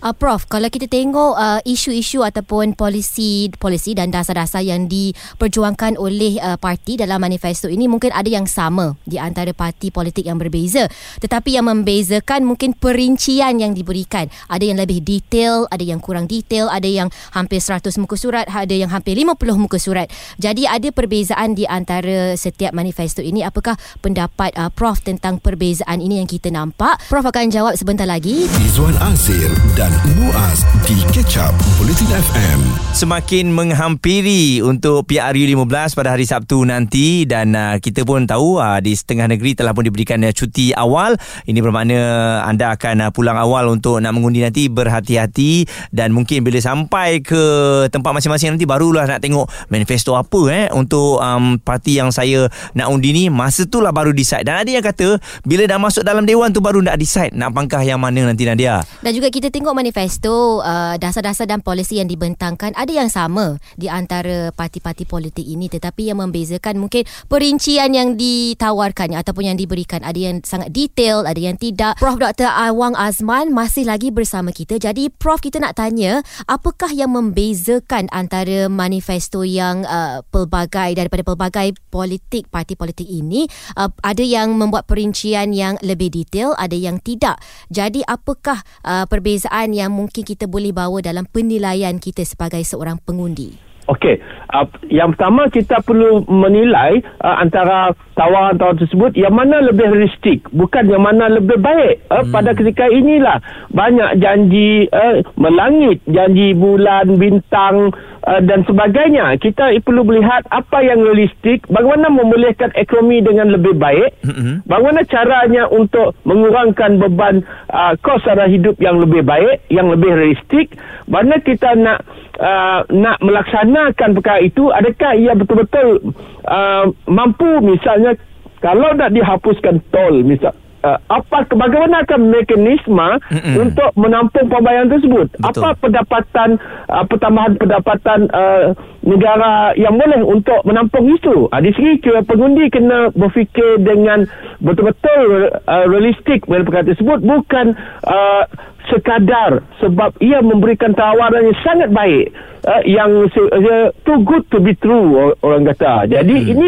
Uh, 0.06 0.14
Prof, 0.14 0.46
kalau 0.46 0.70
kita 0.70 0.86
tengok 0.86 1.34
uh, 1.34 1.58
isu-isu 1.66 2.22
ataupun 2.22 2.78
polisi 2.78 3.50
polisi 3.58 3.90
dan 3.90 4.14
dasar-dasar 4.14 4.62
yang 4.62 4.86
diperjuangkan 4.86 5.98
oleh 5.98 6.38
uh, 6.38 6.54
parti 6.54 6.94
dalam 6.94 7.18
manifesto 7.18 7.66
ini 7.66 7.90
mungkin 7.90 8.14
ada 8.14 8.30
yang 8.30 8.46
sama 8.46 8.94
di 9.02 9.18
antara 9.18 9.50
parti 9.50 9.90
politik 9.90 10.22
yang 10.30 10.38
berbeza. 10.38 10.86
Tetapi 11.18 11.58
yang 11.58 11.66
membezakan 11.66 12.46
mungkin 12.46 12.78
perincian 12.78 13.58
yang 13.58 13.74
diberikan. 13.74 14.30
Ada 14.46 14.70
yang 14.70 14.78
lebih 14.78 15.02
detail, 15.02 15.66
ada 15.74 15.82
yang 15.82 15.98
kurang 15.98 16.30
detail, 16.30 16.70
ada 16.70 16.86
yang 16.86 17.10
hampir 17.34 17.58
100 17.58 17.90
muka 17.98 18.14
surat, 18.14 18.46
ada 18.46 18.78
yang 18.78 18.94
hampir 18.94 19.18
50 19.18 19.58
muka 19.58 19.82
surat. 19.82 20.06
Jadi 20.38 20.70
ada 20.70 20.86
perbezaan 20.94 21.58
di 21.58 21.66
antara 21.66 22.38
setiap 22.38 22.70
manifesto 22.70 23.26
ini. 23.26 23.42
Apakah 23.42 23.74
pendapat 23.98 24.54
uh, 24.54 24.70
Prof 24.70 25.02
tentang 25.02 25.42
perbezaan 25.42 25.98
ini 25.98 26.22
yang 26.22 26.30
kita 26.30 26.54
nampak? 26.54 27.02
Prof 27.10 27.26
akan 27.26 27.50
jawab 27.50 27.74
sebentar 27.74 28.06
lagi. 28.06 28.46
Izwan 28.62 28.94
Azir 29.02 29.50
dan 29.74 29.95
Muaz 30.04 30.60
di 30.84 31.00
Ketchup 31.08 31.56
Bulletin 31.80 32.12
FM. 32.12 32.60
Semakin 32.92 33.48
menghampiri 33.48 34.60
untuk 34.60 35.08
PRU 35.08 35.44
15 35.48 35.96
pada 35.96 36.12
hari 36.12 36.28
Sabtu 36.28 36.68
nanti 36.68 37.24
dan 37.24 37.56
uh, 37.56 37.80
kita 37.80 38.04
pun 38.04 38.28
tahu 38.28 38.60
uh, 38.60 38.76
di 38.84 38.92
setengah 38.92 39.32
negeri 39.32 39.56
telah 39.56 39.72
pun 39.72 39.88
diberikan 39.88 40.20
uh, 40.20 40.32
cuti 40.36 40.76
awal. 40.76 41.16
Ini 41.48 41.60
bermakna 41.64 41.96
anda 42.44 42.76
akan 42.76 43.08
uh, 43.08 43.10
pulang 43.14 43.40
awal 43.40 43.72
untuk 43.72 43.96
nak 44.04 44.12
mengundi 44.12 44.44
nanti 44.44 44.68
berhati-hati 44.68 45.64
dan 45.94 46.12
mungkin 46.12 46.44
bila 46.44 46.60
sampai 46.60 47.24
ke 47.24 47.44
tempat 47.88 48.12
masing-masing 48.12 48.52
nanti 48.52 48.68
barulah 48.68 49.08
nak 49.08 49.24
tengok 49.24 49.48
manifesto 49.72 50.12
apa 50.18 50.40
eh 50.52 50.64
untuk 50.76 51.24
um, 51.24 51.56
parti 51.56 51.96
yang 51.96 52.12
saya 52.12 52.52
nak 52.76 52.92
undi 52.92 53.14
ni 53.16 53.24
masa 53.32 53.64
tu 53.64 53.80
lah 53.80 53.94
baru 53.94 54.12
decide 54.12 54.44
dan 54.44 54.60
ada 54.60 54.68
yang 54.68 54.84
kata 54.84 55.16
bila 55.46 55.64
dah 55.64 55.80
masuk 55.80 56.04
dalam 56.04 56.28
dewan 56.28 56.52
tu 56.52 56.60
baru 56.60 56.84
nak 56.84 57.00
decide 57.00 57.32
nak 57.32 57.56
pangkah 57.56 57.80
yang 57.80 58.02
mana 58.02 58.26
nanti 58.26 58.44
Nadia. 58.44 58.82
Dan 59.00 59.12
juga 59.14 59.30
kita 59.30 59.48
tengok 59.52 59.75
manifesto 59.76 60.64
uh, 60.64 60.96
dasar-dasar 60.96 61.44
dan 61.44 61.60
polisi 61.60 62.00
yang 62.00 62.08
dibentangkan 62.08 62.72
ada 62.72 62.88
yang 62.88 63.12
sama 63.12 63.60
di 63.76 63.92
antara 63.92 64.48
parti-parti 64.56 65.04
politik 65.04 65.44
ini. 65.44 65.68
Tetapi 65.68 66.08
yang 66.08 66.24
membezakan 66.24 66.80
mungkin 66.80 67.04
perincian 67.28 67.92
yang 67.92 68.16
ditawarkan 68.16 69.12
ataupun 69.12 69.52
yang 69.52 69.58
diberikan. 69.60 70.00
Ada 70.00 70.16
yang 70.16 70.36
sangat 70.40 70.72
detail 70.72 71.26
ada 71.28 71.36
yang 71.36 71.58
tidak. 71.58 71.98
Prof 71.98 72.16
Dr 72.16 72.48
Awang 72.48 72.94
Azman 72.96 73.50
masih 73.52 73.84
lagi 73.84 74.14
bersama 74.14 74.54
kita. 74.54 74.78
Jadi 74.78 75.10
Prof 75.10 75.42
kita 75.42 75.58
nak 75.60 75.76
tanya 75.76 76.22
apakah 76.46 76.88
yang 76.94 77.12
membezakan 77.12 78.06
antara 78.14 78.70
manifesto 78.70 79.42
yang 79.42 79.82
uh, 79.84 80.22
pelbagai 80.30 80.94
daripada 80.94 81.26
pelbagai 81.26 81.74
politik 81.90 82.46
parti 82.48 82.78
politik 82.78 83.10
ini 83.10 83.50
uh, 83.74 83.90
ada 84.06 84.22
yang 84.22 84.54
membuat 84.54 84.86
perincian 84.86 85.50
yang 85.50 85.74
lebih 85.82 86.08
detail 86.14 86.54
ada 86.54 86.78
yang 86.78 87.02
tidak? 87.02 87.42
Jadi 87.68 88.06
apakah 88.06 88.62
uh, 88.86 89.04
perbezaan 89.10 89.65
perbezaan 89.66 89.74
yang 89.74 89.90
mungkin 89.90 90.22
kita 90.22 90.46
boleh 90.46 90.70
bawa 90.70 91.02
dalam 91.02 91.26
penilaian 91.26 91.98
kita 91.98 92.22
sebagai 92.22 92.62
seorang 92.62 93.02
pengundi? 93.02 93.58
Okey, 93.86 94.18
uh, 94.50 94.66
yang 94.90 95.14
pertama 95.14 95.46
kita 95.46 95.78
perlu 95.78 96.26
menilai 96.26 97.06
uh, 97.22 97.38
antara 97.38 97.94
tawaran-tawaran 98.18 98.82
tersebut 98.82 99.14
yang 99.14 99.30
mana 99.30 99.62
lebih 99.62 99.86
realistik, 99.86 100.42
bukan 100.50 100.90
yang 100.90 101.06
mana 101.06 101.30
lebih 101.30 101.54
baik. 101.62 102.02
Uh, 102.10 102.26
hmm. 102.26 102.34
Pada 102.34 102.50
ketika 102.58 102.90
inilah 102.90 103.38
banyak 103.70 104.18
janji 104.18 104.90
uh, 104.90 105.22
melangit, 105.38 106.02
janji 106.10 106.50
bulan, 106.58 107.14
bintang 107.14 107.94
uh, 108.26 108.40
dan 108.42 108.66
sebagainya. 108.66 109.38
Kita 109.38 109.72
perlu 109.80 110.02
melihat 110.02 110.44
apa 110.50 110.82
yang 110.82 111.00
realistik, 111.00 111.64
bagaimana 111.70 112.10
memulihkan 112.10 112.74
ekonomi 112.74 113.22
dengan 113.22 113.54
lebih 113.54 113.78
baik, 113.78 114.10
hmm. 114.26 114.66
bagaimana 114.66 115.06
caranya 115.06 115.70
untuk 115.70 116.18
mengurangkan 116.26 116.98
beban 116.98 117.46
uh, 117.70 117.94
kos 118.02 118.20
sara 118.26 118.50
hidup 118.50 118.76
yang 118.82 118.98
lebih 118.98 119.22
baik, 119.22 119.62
yang 119.70 119.88
lebih 119.88 120.10
realistik, 120.12 120.74
mana 121.06 121.38
kita 121.38 121.78
nak 121.78 122.02
uh, 122.42 122.82
nak 122.90 123.22
melaksanakan 123.22 124.10
perkara 124.18 124.40
itu 124.42 124.68
adakah 124.74 125.12
ia 125.14 125.32
betul-betul 125.38 126.12
uh, 126.44 126.90
mampu 127.06 127.62
misalnya 127.62 128.18
kalau 128.58 128.90
nak 128.98 129.14
dihapuskan 129.14 129.78
tol 129.94 130.26
misal 130.26 130.52
uh, 130.86 130.96
apa 131.10 131.50
bagaimana 131.50 132.06
akan 132.06 132.30
mekanisme 132.30 133.08
Mm-mm. 133.34 133.54
untuk 133.66 133.90
menampung 133.98 134.46
pembayaran 134.46 134.86
tersebut 134.86 135.26
Betul. 135.34 135.50
apa 135.50 135.68
pendapatan 135.82 136.48
uh, 136.86 137.04
pertambahan 137.10 137.52
pendapatan 137.58 138.20
uh, 138.30 138.70
negara 139.02 139.74
yang 139.74 139.98
boleh 139.98 140.22
untuk 140.22 140.60
menampung 140.62 141.10
itu 141.10 141.50
uh, 141.50 141.60
di 141.60 141.74
sini 141.74 141.98
kira 141.98 142.22
pengundi 142.22 142.70
kena 142.70 143.10
berfikir 143.10 143.82
dengan 143.82 144.30
betul-betul 144.62 145.50
uh, 145.66 145.84
realistik 145.90 146.46
dengan 146.46 146.62
perkara 146.66 146.94
tersebut 146.94 147.18
bukan 147.22 147.74
uh, 148.06 148.44
sekadar 148.86 149.66
sebab 149.82 150.14
ia 150.22 150.38
memberikan 150.38 150.94
tawaran 150.94 151.50
yang 151.50 151.58
sangat 151.66 151.90
baik 151.90 152.30
uh, 152.70 152.82
yang 152.86 153.26
uh, 153.26 153.90
too 154.06 154.22
good 154.22 154.46
to 154.46 154.62
be 154.62 154.78
true 154.78 155.34
orang 155.42 155.66
kata 155.66 156.06
jadi 156.06 156.36
hmm. 156.38 156.52
ini 156.54 156.66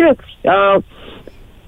uh, 0.50 0.82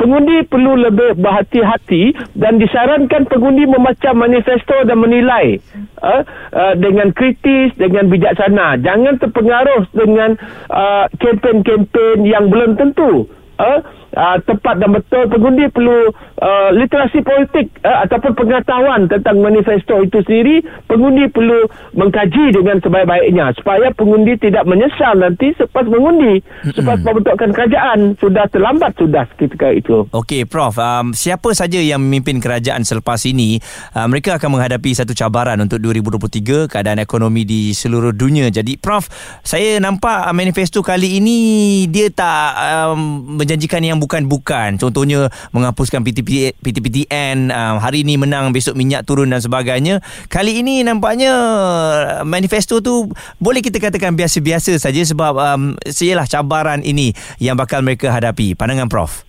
pengundi 0.00 0.40
perlu 0.48 0.80
lebih 0.80 1.20
berhati-hati 1.20 2.16
dan 2.32 2.56
disarankan 2.56 3.28
pengundi 3.28 3.68
membaca 3.68 4.16
manifesto 4.16 4.80
dan 4.88 4.96
menilai 4.96 5.60
uh, 6.00 6.24
uh, 6.56 6.74
dengan 6.80 7.12
kritis 7.12 7.76
dengan 7.76 8.08
bijaksana. 8.08 8.80
Jangan 8.80 9.20
terpengaruh 9.20 9.84
dengan 9.92 10.40
uh, 10.72 11.04
kempen-kempen 11.20 12.24
yang 12.24 12.48
belum 12.48 12.80
tentu 12.80 13.28
uh, 13.60 13.84
uh, 14.16 14.36
tepat 14.42 14.82
dan 14.82 14.90
betul 14.96 15.26
pengundi 15.30 15.70
perlu 15.70 16.10
uh, 16.40 16.70
literasi 16.74 17.22
politik 17.22 17.70
uh, 17.84 18.06
ataupun 18.06 18.34
pengetahuan 18.34 19.06
tentang 19.06 19.38
manifesto 19.38 20.02
itu 20.02 20.18
sendiri 20.26 20.64
pengundi 20.90 21.28
perlu 21.30 21.68
mengkaji 21.94 22.54
dengan 22.54 22.82
sebaik-baiknya 22.82 23.54
supaya 23.58 23.92
pengundi 23.94 24.34
tidak 24.40 24.66
menyesal 24.66 25.14
nanti 25.18 25.52
selepas 25.54 25.86
mengundi 25.86 26.42
selepas 26.74 26.98
pembentukan 27.04 27.50
kerajaan. 27.54 27.98
Sudah 28.18 28.46
terlambat 28.50 28.96
sudah 28.98 29.24
ketika 29.38 29.70
itu. 29.70 30.08
Okey 30.10 30.48
Prof 30.48 30.76
um, 30.80 31.12
siapa 31.14 31.52
saja 31.54 31.78
yang 31.78 32.02
memimpin 32.02 32.42
kerajaan 32.42 32.82
selepas 32.82 33.22
ini 33.28 33.60
uh, 33.94 34.06
mereka 34.10 34.40
akan 34.40 34.58
menghadapi 34.58 34.90
satu 34.96 35.14
cabaran 35.14 35.60
untuk 35.60 35.78
2023 35.82 36.70
keadaan 36.70 36.98
ekonomi 36.98 37.44
di 37.46 37.70
seluruh 37.76 38.14
dunia. 38.16 38.48
Jadi 38.50 38.80
Prof 38.80 39.06
saya 39.44 39.78
nampak 39.78 40.26
manifesto 40.34 40.80
kali 40.80 41.20
ini 41.20 41.38
dia 41.86 42.08
tak 42.10 42.50
um, 42.56 43.38
menjanjikan 43.38 43.84
yang 43.84 43.99
bukan-bukan 44.00 44.80
contohnya 44.80 45.28
menghapuskan 45.52 46.00
PTP, 46.00 46.56
PTPTN 46.58 47.52
uh, 47.52 47.76
hari 47.76 48.02
ini 48.02 48.16
menang 48.16 48.50
besok 48.50 48.74
minyak 48.74 49.04
turun 49.04 49.28
dan 49.28 49.44
sebagainya. 49.44 50.00
Kali 50.32 50.64
ini 50.64 50.80
nampaknya 50.80 51.32
uh, 51.36 52.24
manifesto 52.24 52.80
tu 52.80 53.12
boleh 53.36 53.60
kita 53.60 53.76
katakan 53.76 54.16
biasa-biasa 54.16 54.80
saja 54.80 55.04
sebab 55.04 55.36
um, 55.36 55.62
sialah 55.84 56.24
cabaran 56.24 56.80
ini 56.80 57.12
yang 57.36 57.54
bakal 57.54 57.84
mereka 57.84 58.08
hadapi. 58.08 58.56
Pandangan 58.56 58.88
prof. 58.88 59.28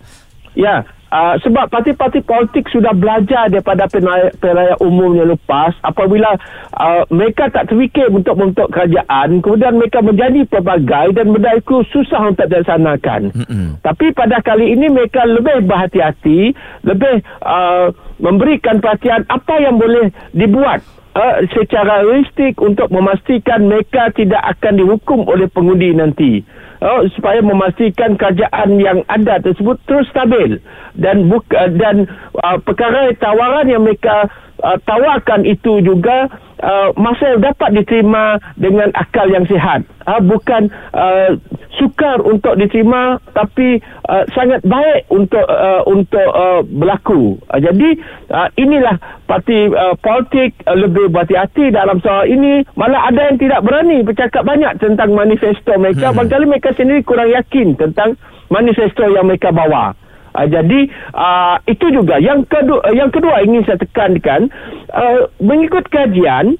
Ya 0.56 0.88
Uh, 1.12 1.36
sebab 1.44 1.68
parti-parti 1.68 2.24
politik 2.24 2.72
sudah 2.72 2.96
belajar 2.96 3.52
daripada 3.52 3.84
pilihan 3.84 4.80
umum 4.80 5.12
yang 5.12 5.28
lepas 5.36 5.76
apabila 5.84 6.40
uh, 6.72 7.04
mereka 7.12 7.52
tak 7.52 7.68
terfikir 7.68 8.08
untuk 8.08 8.32
membentuk 8.32 8.72
kerajaan 8.72 9.44
kemudian 9.44 9.76
mereka 9.76 10.00
menjadi 10.00 10.48
pelbagai 10.48 11.12
dan 11.12 11.28
benda 11.28 11.52
itu 11.52 11.84
susah 11.92 12.32
untuk 12.32 12.48
dilaksanakan 12.48 13.28
mm-hmm. 13.28 13.84
tapi 13.84 14.16
pada 14.16 14.40
kali 14.40 14.72
ini 14.72 14.88
mereka 14.88 15.28
lebih 15.28 15.68
berhati-hati 15.68 16.56
lebih 16.80 17.20
uh, 17.44 17.92
memberikan 18.16 18.80
perhatian 18.80 19.28
apa 19.28 19.60
yang 19.60 19.76
boleh 19.76 20.08
dibuat 20.32 20.80
uh, 21.12 21.44
secara 21.52 22.08
realistik 22.08 22.56
untuk 22.56 22.88
memastikan 22.88 23.68
mereka 23.68 24.08
tidak 24.16 24.40
akan 24.56 24.80
dihukum 24.80 25.28
oleh 25.28 25.44
pengundi 25.52 25.92
nanti 25.92 26.40
uh, 26.82 27.06
supaya 27.14 27.38
memastikan 27.40 28.18
kerajaan 28.18 28.82
yang 28.82 29.06
ada 29.06 29.38
tersebut 29.38 29.78
terus 29.86 30.10
stabil. 30.10 30.58
Dan 30.98 31.30
buka, 31.30 31.70
dan 31.72 32.10
uh, 32.42 32.58
perkara 32.60 33.14
tawaran 33.16 33.70
yang 33.70 33.86
mereka 33.86 34.28
uh, 34.62 34.78
tawarkan 34.86 35.44
itu 35.44 35.82
juga 35.82 36.30
uh, 36.62 36.88
masa 36.94 37.36
dapat 37.36 37.82
diterima 37.82 38.38
dengan 38.56 38.88
akal 38.94 39.28
yang 39.28 39.44
sihat. 39.44 39.84
Uh, 40.02 40.18
bukan 40.22 40.70
uh, 40.94 41.38
sukar 41.78 42.18
untuk 42.22 42.58
diterima 42.58 43.22
tapi 43.34 43.78
uh, 44.10 44.24
sangat 44.34 44.62
baik 44.66 45.06
untuk 45.10 45.42
uh, 45.46 45.82
untuk 45.86 46.28
uh, 46.30 46.62
berlaku. 46.66 47.38
Uh, 47.50 47.58
jadi 47.58 47.98
uh, 48.30 48.48
inilah 48.58 48.98
parti 49.26 49.70
uh, 49.70 49.94
politik 49.98 50.54
uh, 50.66 50.78
lebih 50.78 51.10
berhati-hati 51.10 51.74
dalam 51.74 51.98
soal 52.00 52.26
ini. 52.26 52.62
Malah 52.78 53.10
ada 53.10 53.30
yang 53.30 53.38
tidak 53.38 53.60
berani 53.66 54.02
bercakap 54.06 54.46
banyak 54.46 54.78
tentang 54.78 55.14
manifesto 55.14 55.74
mereka. 55.78 56.10
Hmm. 56.10 56.18
barangkali 56.22 56.44
mereka 56.48 56.70
sendiri 56.74 57.02
kurang 57.06 57.30
yakin 57.30 57.74
tentang 57.78 58.18
manifesto 58.52 59.06
yang 59.08 59.26
mereka 59.26 59.50
bawa 59.50 59.96
Uh, 60.32 60.48
jadi 60.48 60.80
uh, 61.12 61.56
itu 61.68 61.86
juga 61.92 62.16
yang 62.16 62.48
kedua 62.48 62.80
yang 62.96 63.12
kedua 63.12 63.44
ingin 63.44 63.68
saya 63.68 63.76
tekankan 63.76 64.48
uh, 64.88 65.28
mengikut 65.44 65.84
kajian 65.92 66.56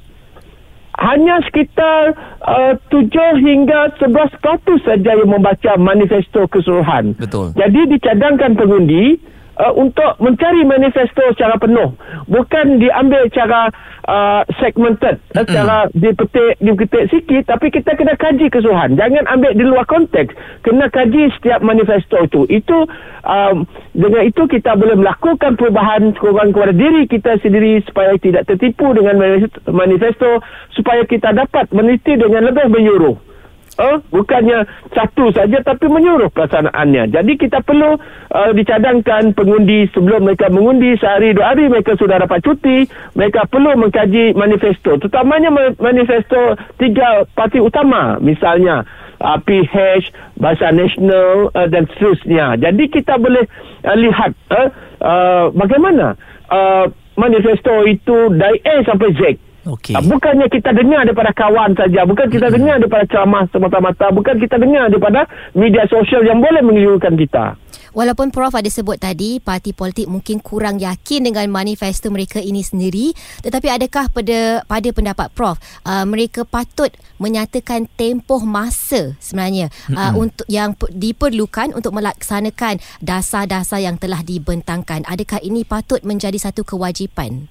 hanya 1.01 1.41
sekitar 1.49 2.13
uh, 2.45 2.77
7 2.93 3.09
hingga 3.41 3.97
11% 3.97 4.85
saja 4.85 5.11
yang 5.17 5.31
membaca 5.31 5.73
manifesto 5.81 6.45
keseluruhan. 6.53 7.17
Betul. 7.17 7.57
Jadi 7.57 7.97
dicadangkan 7.97 8.55
pengundi 8.61 9.17
uh, 9.63 9.73
untuk 9.79 10.19
mencari 10.19 10.67
manifesto 10.67 11.23
secara 11.33 11.55
penuh. 11.57 11.95
Bukan 12.27 12.83
diambil 12.83 13.31
secara 13.31 13.71
uh, 14.11 14.43
segmented, 14.59 15.23
uh, 15.39 15.47
secara 15.47 15.87
dipetik, 15.95 16.59
dipetik 16.59 17.07
sikit 17.15 17.47
tapi 17.47 17.71
kita 17.71 17.95
kena 17.95 18.19
kaji 18.19 18.51
keseluruhan. 18.51 18.99
Jangan 18.99 19.25
ambil 19.31 19.55
di 19.55 19.65
luar 19.65 19.87
konteks. 19.87 20.35
Kena 20.67 20.91
kaji 20.91 21.31
setiap 21.39 21.63
manifesto 21.63 22.19
itu. 22.19 22.43
Itu 22.51 22.91
um, 23.23 23.65
dengan 23.95 24.27
itu 24.27 24.43
kita 24.51 24.75
boleh 24.75 24.99
melakukan 24.99 25.55
perubahan 25.55 26.13
kurang 26.19 26.51
kepada 26.51 26.75
diri 26.75 27.07
kita 27.07 27.39
sendiri 27.39 27.79
supaya 27.87 28.19
tidak 28.19 28.51
tertipu 28.51 28.91
dengan 28.93 29.23
manifesto 29.71 30.43
supaya 30.75 31.07
kita 31.07 31.31
dapat 31.31 31.71
meneliti 31.71 32.19
dengan 32.19 32.51
lebih 32.51 32.67
menyuruh. 32.69 33.32
Uh, 33.73 34.05
bukannya 34.13 34.69
satu 34.93 35.33
saja 35.33 35.65
tapi 35.65 35.89
menyuruh 35.89 36.29
pelaksanaannya. 36.29 37.09
Jadi 37.09 37.41
kita 37.41 37.65
perlu 37.65 37.97
uh, 38.29 38.53
dicadangkan 38.53 39.33
pengundi 39.33 39.89
sebelum 39.97 40.29
mereka 40.29 40.53
mengundi 40.53 40.93
sehari 41.01 41.33
dua 41.33 41.57
hari 41.57 41.73
mereka 41.73 41.97
sudah 41.97 42.21
dapat 42.21 42.45
cuti. 42.45 42.85
Mereka 43.17 43.49
perlu 43.49 43.73
mengkaji 43.81 44.37
manifesto. 44.37 45.01
Terutamanya 45.01 45.49
manifesto 45.81 46.61
tiga 46.77 47.25
parti 47.33 47.65
utama 47.65 48.21
misalnya 48.21 48.85
uh, 49.25 49.41
PH, 49.41 50.05
Bahasa 50.37 50.69
Nasional 50.69 51.49
uh, 51.57 51.69
dan 51.73 51.89
seterusnya. 51.97 52.61
Jadi 52.61 52.93
kita 52.93 53.17
boleh 53.17 53.49
uh, 53.89 53.97
lihat 53.97 54.37
uh, 54.53 54.69
uh, 55.01 55.45
bagaimana 55.57 56.21
uh, 56.53 56.93
manifesto 57.17 57.89
itu 57.89 58.37
dari 58.37 58.61
A 58.69 58.85
sampai 58.85 59.17
Z. 59.17 59.23
Okay. 59.63 59.95
Bukannya 59.95 60.51
kita 60.51 60.75
dengar 60.75 61.07
daripada 61.07 61.31
kawan 61.31 61.79
saja, 61.79 62.03
bukan 62.03 62.27
kita 62.27 62.51
mm-hmm. 62.51 62.57
dengar 62.59 62.77
daripada 62.83 63.05
ceramah 63.07 63.45
semata-mata, 63.55 64.07
bukan 64.11 64.35
kita 64.43 64.59
dengar 64.59 64.91
daripada 64.91 65.31
media 65.55 65.87
sosial 65.87 66.27
yang 66.27 66.43
boleh 66.43 66.63
mengelirukan 66.67 67.15
kita. 67.15 67.55
Walaupun 67.93 68.33
Prof 68.33 68.57
ada 68.57 68.67
sebut 68.73 68.97
tadi 68.97 69.37
parti 69.37 69.77
politik 69.77 70.09
mungkin 70.09 70.41
kurang 70.41 70.81
yakin 70.81 71.29
dengan 71.29 71.47
manifesto 71.53 72.09
mereka 72.09 72.41
ini 72.41 72.65
sendiri, 72.65 73.13
tetapi 73.45 73.69
adakah 73.69 74.09
pada 74.11 74.65
pada 74.67 74.89
pendapat 74.91 75.29
Prof 75.31 75.61
uh, 75.87 76.09
mereka 76.09 76.43
patut 76.43 76.91
menyatakan 77.23 77.87
tempoh 77.95 78.43
masa 78.43 79.15
sebenarnya 79.23 79.71
mm-hmm. 79.71 79.95
uh, 79.95 80.13
untuk 80.19 80.47
yang 80.51 80.75
diperlukan 80.91 81.77
untuk 81.77 81.95
melaksanakan 81.95 82.83
dasar-dasar 82.99 83.79
yang 83.79 83.95
telah 83.95 84.25
dibentangkan. 84.27 85.07
Adakah 85.07 85.39
ini 85.45 85.63
patut 85.63 86.03
menjadi 86.03 86.51
satu 86.51 86.67
kewajipan? 86.67 87.47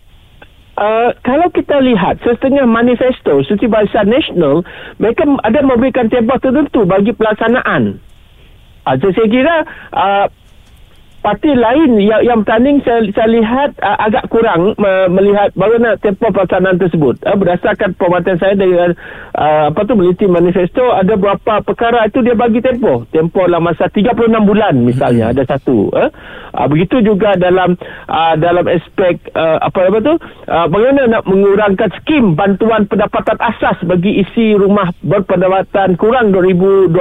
Uh, 0.81 1.13
kalau 1.21 1.45
kita 1.53 1.77
lihat 1.77 2.17
setengah 2.25 2.65
manifesto 2.65 3.45
Suci 3.45 3.69
Barisan 3.69 4.09
Nasional 4.09 4.65
mereka 4.97 5.29
ada 5.45 5.61
memberikan 5.61 6.09
tempoh 6.09 6.41
tertentu 6.41 6.89
bagi 6.89 7.13
pelaksanaan. 7.13 8.01
Uh, 8.89 8.95
saya 8.97 9.27
kira 9.29 9.55
uh, 9.93 10.25
parti 11.21 11.53
lain 11.53 12.01
yang, 12.01 12.21
yang 12.25 12.37
bertanding 12.41 12.81
saya, 12.81 13.05
saya 13.13 13.29
lihat 13.29 13.77
uh, 13.79 13.97
agak 14.09 14.25
kurang 14.33 14.73
uh, 14.75 15.07
melihat 15.07 15.53
bagaimana 15.53 15.95
tempoh 16.01 16.33
pelaksanaan 16.33 16.81
tersebut. 16.81 17.21
Uh, 17.21 17.37
berdasarkan 17.37 17.93
pemantauan 17.95 18.41
saya 18.41 18.57
dengan 18.57 18.97
uh, 19.37 19.69
apa 19.69 19.81
tu 19.85 19.93
meliti 19.93 20.25
manifesto 20.25 20.81
ada 20.91 21.13
beberapa 21.13 21.61
perkara 21.61 22.09
itu 22.09 22.25
dia 22.25 22.33
bagi 22.33 22.59
tempoh. 22.59 23.05
Tempoh 23.13 23.45
dalam 23.45 23.61
masa 23.61 23.87
36 23.87 24.17
bulan 24.41 24.73
misalnya 24.81 25.31
ada 25.31 25.45
satu. 25.45 25.93
Uh. 25.93 26.09
Uh, 26.51 26.67
begitu 26.67 26.99
juga 27.05 27.37
dalam 27.37 27.77
uh, 28.09 28.35
dalam 28.35 28.65
aspek 28.67 29.21
uh, 29.37 29.61
apa 29.61 29.87
apa 29.87 29.97
tu 30.03 30.13
uh, 30.51 30.67
bagaimana 30.67 31.07
nak 31.07 31.23
mengurangkan 31.29 31.89
skim 32.01 32.35
bantuan 32.35 32.89
pendapatan 32.89 33.39
asas 33.39 33.77
bagi 33.87 34.19
isi 34.19 34.57
rumah 34.57 34.89
berpendapatan 35.05 35.95
kurang 35.95 36.33
2208. 36.33 36.97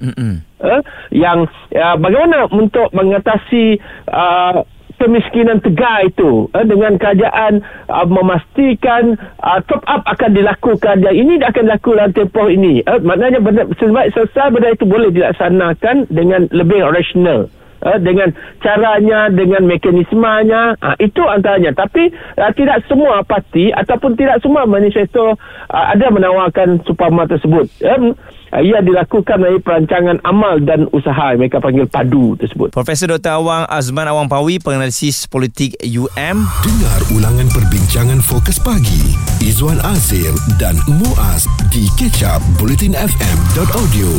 Mm-hmm 0.00 0.51
uh, 0.62 0.80
yang 1.10 1.50
uh, 1.74 1.96
bagaimana 1.98 2.46
untuk 2.48 2.88
mengatasi 2.94 3.82
uh, 4.08 4.62
kemiskinan 5.02 5.58
tegar 5.58 6.06
itu 6.06 6.46
uh, 6.54 6.62
dengan 6.62 6.94
kerajaan 6.94 7.58
uh, 7.90 8.06
memastikan 8.06 9.18
uh, 9.42 9.58
top 9.66 9.82
up 9.90 10.06
akan 10.06 10.30
dilakukan. 10.30 11.02
Yang 11.02 11.16
ini 11.26 11.32
akan 11.42 11.62
dilakukan 11.66 11.98
dalam 11.98 12.12
tempoh 12.14 12.46
ini. 12.46 12.86
Uh, 12.86 13.02
maknanya 13.02 13.42
benda, 13.42 13.66
sebaik 13.82 14.14
selesai 14.14 14.54
benda 14.54 14.70
itu 14.70 14.86
boleh 14.86 15.10
dilaksanakan 15.10 16.06
dengan 16.06 16.46
lebih 16.54 16.86
rasional. 16.86 17.50
Uh, 17.82 17.98
dengan 17.98 18.30
caranya 18.62 19.26
dengan 19.26 19.66
mekanismenya. 19.66 20.78
Uh, 20.78 20.94
itu 21.02 21.18
antaranya. 21.26 21.74
Tapi 21.74 22.14
uh, 22.38 22.54
tidak 22.54 22.86
semua 22.86 23.26
parti 23.26 23.74
ataupun 23.74 24.14
tidak 24.14 24.38
semua 24.38 24.70
manifesto 24.70 25.34
uh, 25.34 25.86
ada 25.90 26.06
menawarkan 26.14 26.78
supama 26.86 27.26
tersebut. 27.26 27.66
Um, 27.82 28.14
ia 28.60 28.84
dilakukan 28.84 29.40
melalui 29.40 29.64
perancangan 29.64 30.20
amal 30.28 30.60
dan 30.60 30.84
usaha 30.92 31.32
mereka 31.32 31.56
panggil 31.56 31.88
padu 31.88 32.36
tersebut. 32.36 32.76
Profesor 32.76 33.08
Dr. 33.16 33.40
Awang 33.40 33.64
Azman 33.64 34.04
Awang 34.04 34.28
Pawi 34.28 34.60
penganalisis 34.60 35.24
politik 35.24 35.72
UM. 35.80 36.36
Dengar 36.44 37.00
ulangan 37.16 37.48
perbincangan 37.48 38.20
fokus 38.20 38.60
pagi 38.60 39.16
Izwan 39.40 39.80
Azir 39.88 40.36
dan 40.60 40.76
Muaz 40.84 41.48
di 41.72 41.88
kecap 41.96 42.44
bulletinfm.audio. 42.60 44.10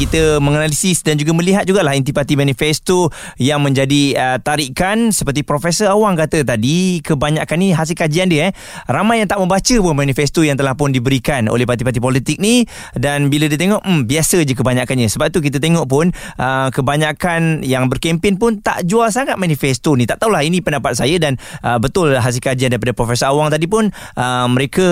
Kita 0.00 0.40
menganalisis 0.40 1.04
dan 1.04 1.20
juga 1.20 1.36
melihat 1.36 1.68
jugalah 1.68 1.92
intipati 1.92 2.32
manifesto 2.32 3.12
yang 3.36 3.60
menjadi 3.60 4.16
uh, 4.16 4.38
tarikan 4.40 5.12
seperti 5.12 5.44
Profesor 5.44 5.92
Awang 5.92 6.16
kata 6.16 6.40
tadi 6.40 7.04
kebanyakan 7.04 7.58
ni 7.60 7.68
hasil 7.76 7.92
kajian 7.92 8.32
dia 8.32 8.48
eh 8.48 8.52
ramai 8.88 9.20
yang 9.20 9.28
tak 9.28 9.36
membaca 9.36 9.76
pun 9.76 9.92
manifesto 9.92 10.40
yang 10.40 10.56
telah 10.56 10.72
pun 10.72 10.88
diberikan 10.88 11.52
oleh 11.52 11.68
parti-parti 11.68 12.00
politik 12.00 12.40
ni 12.40 12.64
dan 12.96 13.28
bila 13.28 13.44
dia 13.44 13.60
tengok 13.60 13.79
hmm, 13.82 14.06
biasa 14.06 14.44
je 14.44 14.54
kebanyakannya. 14.56 15.08
Sebab 15.08 15.32
tu 15.32 15.40
kita 15.44 15.58
tengok 15.60 15.86
pun 15.88 16.06
uh, 16.36 16.68
kebanyakan 16.72 17.64
yang 17.66 17.90
berkempen 17.90 18.36
pun 18.36 18.60
tak 18.60 18.84
jual 18.86 19.08
sangat 19.12 19.36
manifesto 19.36 19.96
ni. 19.96 20.04
Tak 20.06 20.22
tahulah 20.22 20.44
ini 20.44 20.60
pendapat 20.60 20.96
saya 20.96 21.16
dan 21.16 21.36
uh, 21.64 21.76
betul 21.80 22.14
hasil 22.16 22.40
kajian 22.40 22.72
daripada 22.72 22.92
Profesor 22.96 23.32
Awang 23.32 23.52
tadi 23.52 23.66
pun 23.66 23.88
uh, 24.16 24.46
mereka 24.50 24.86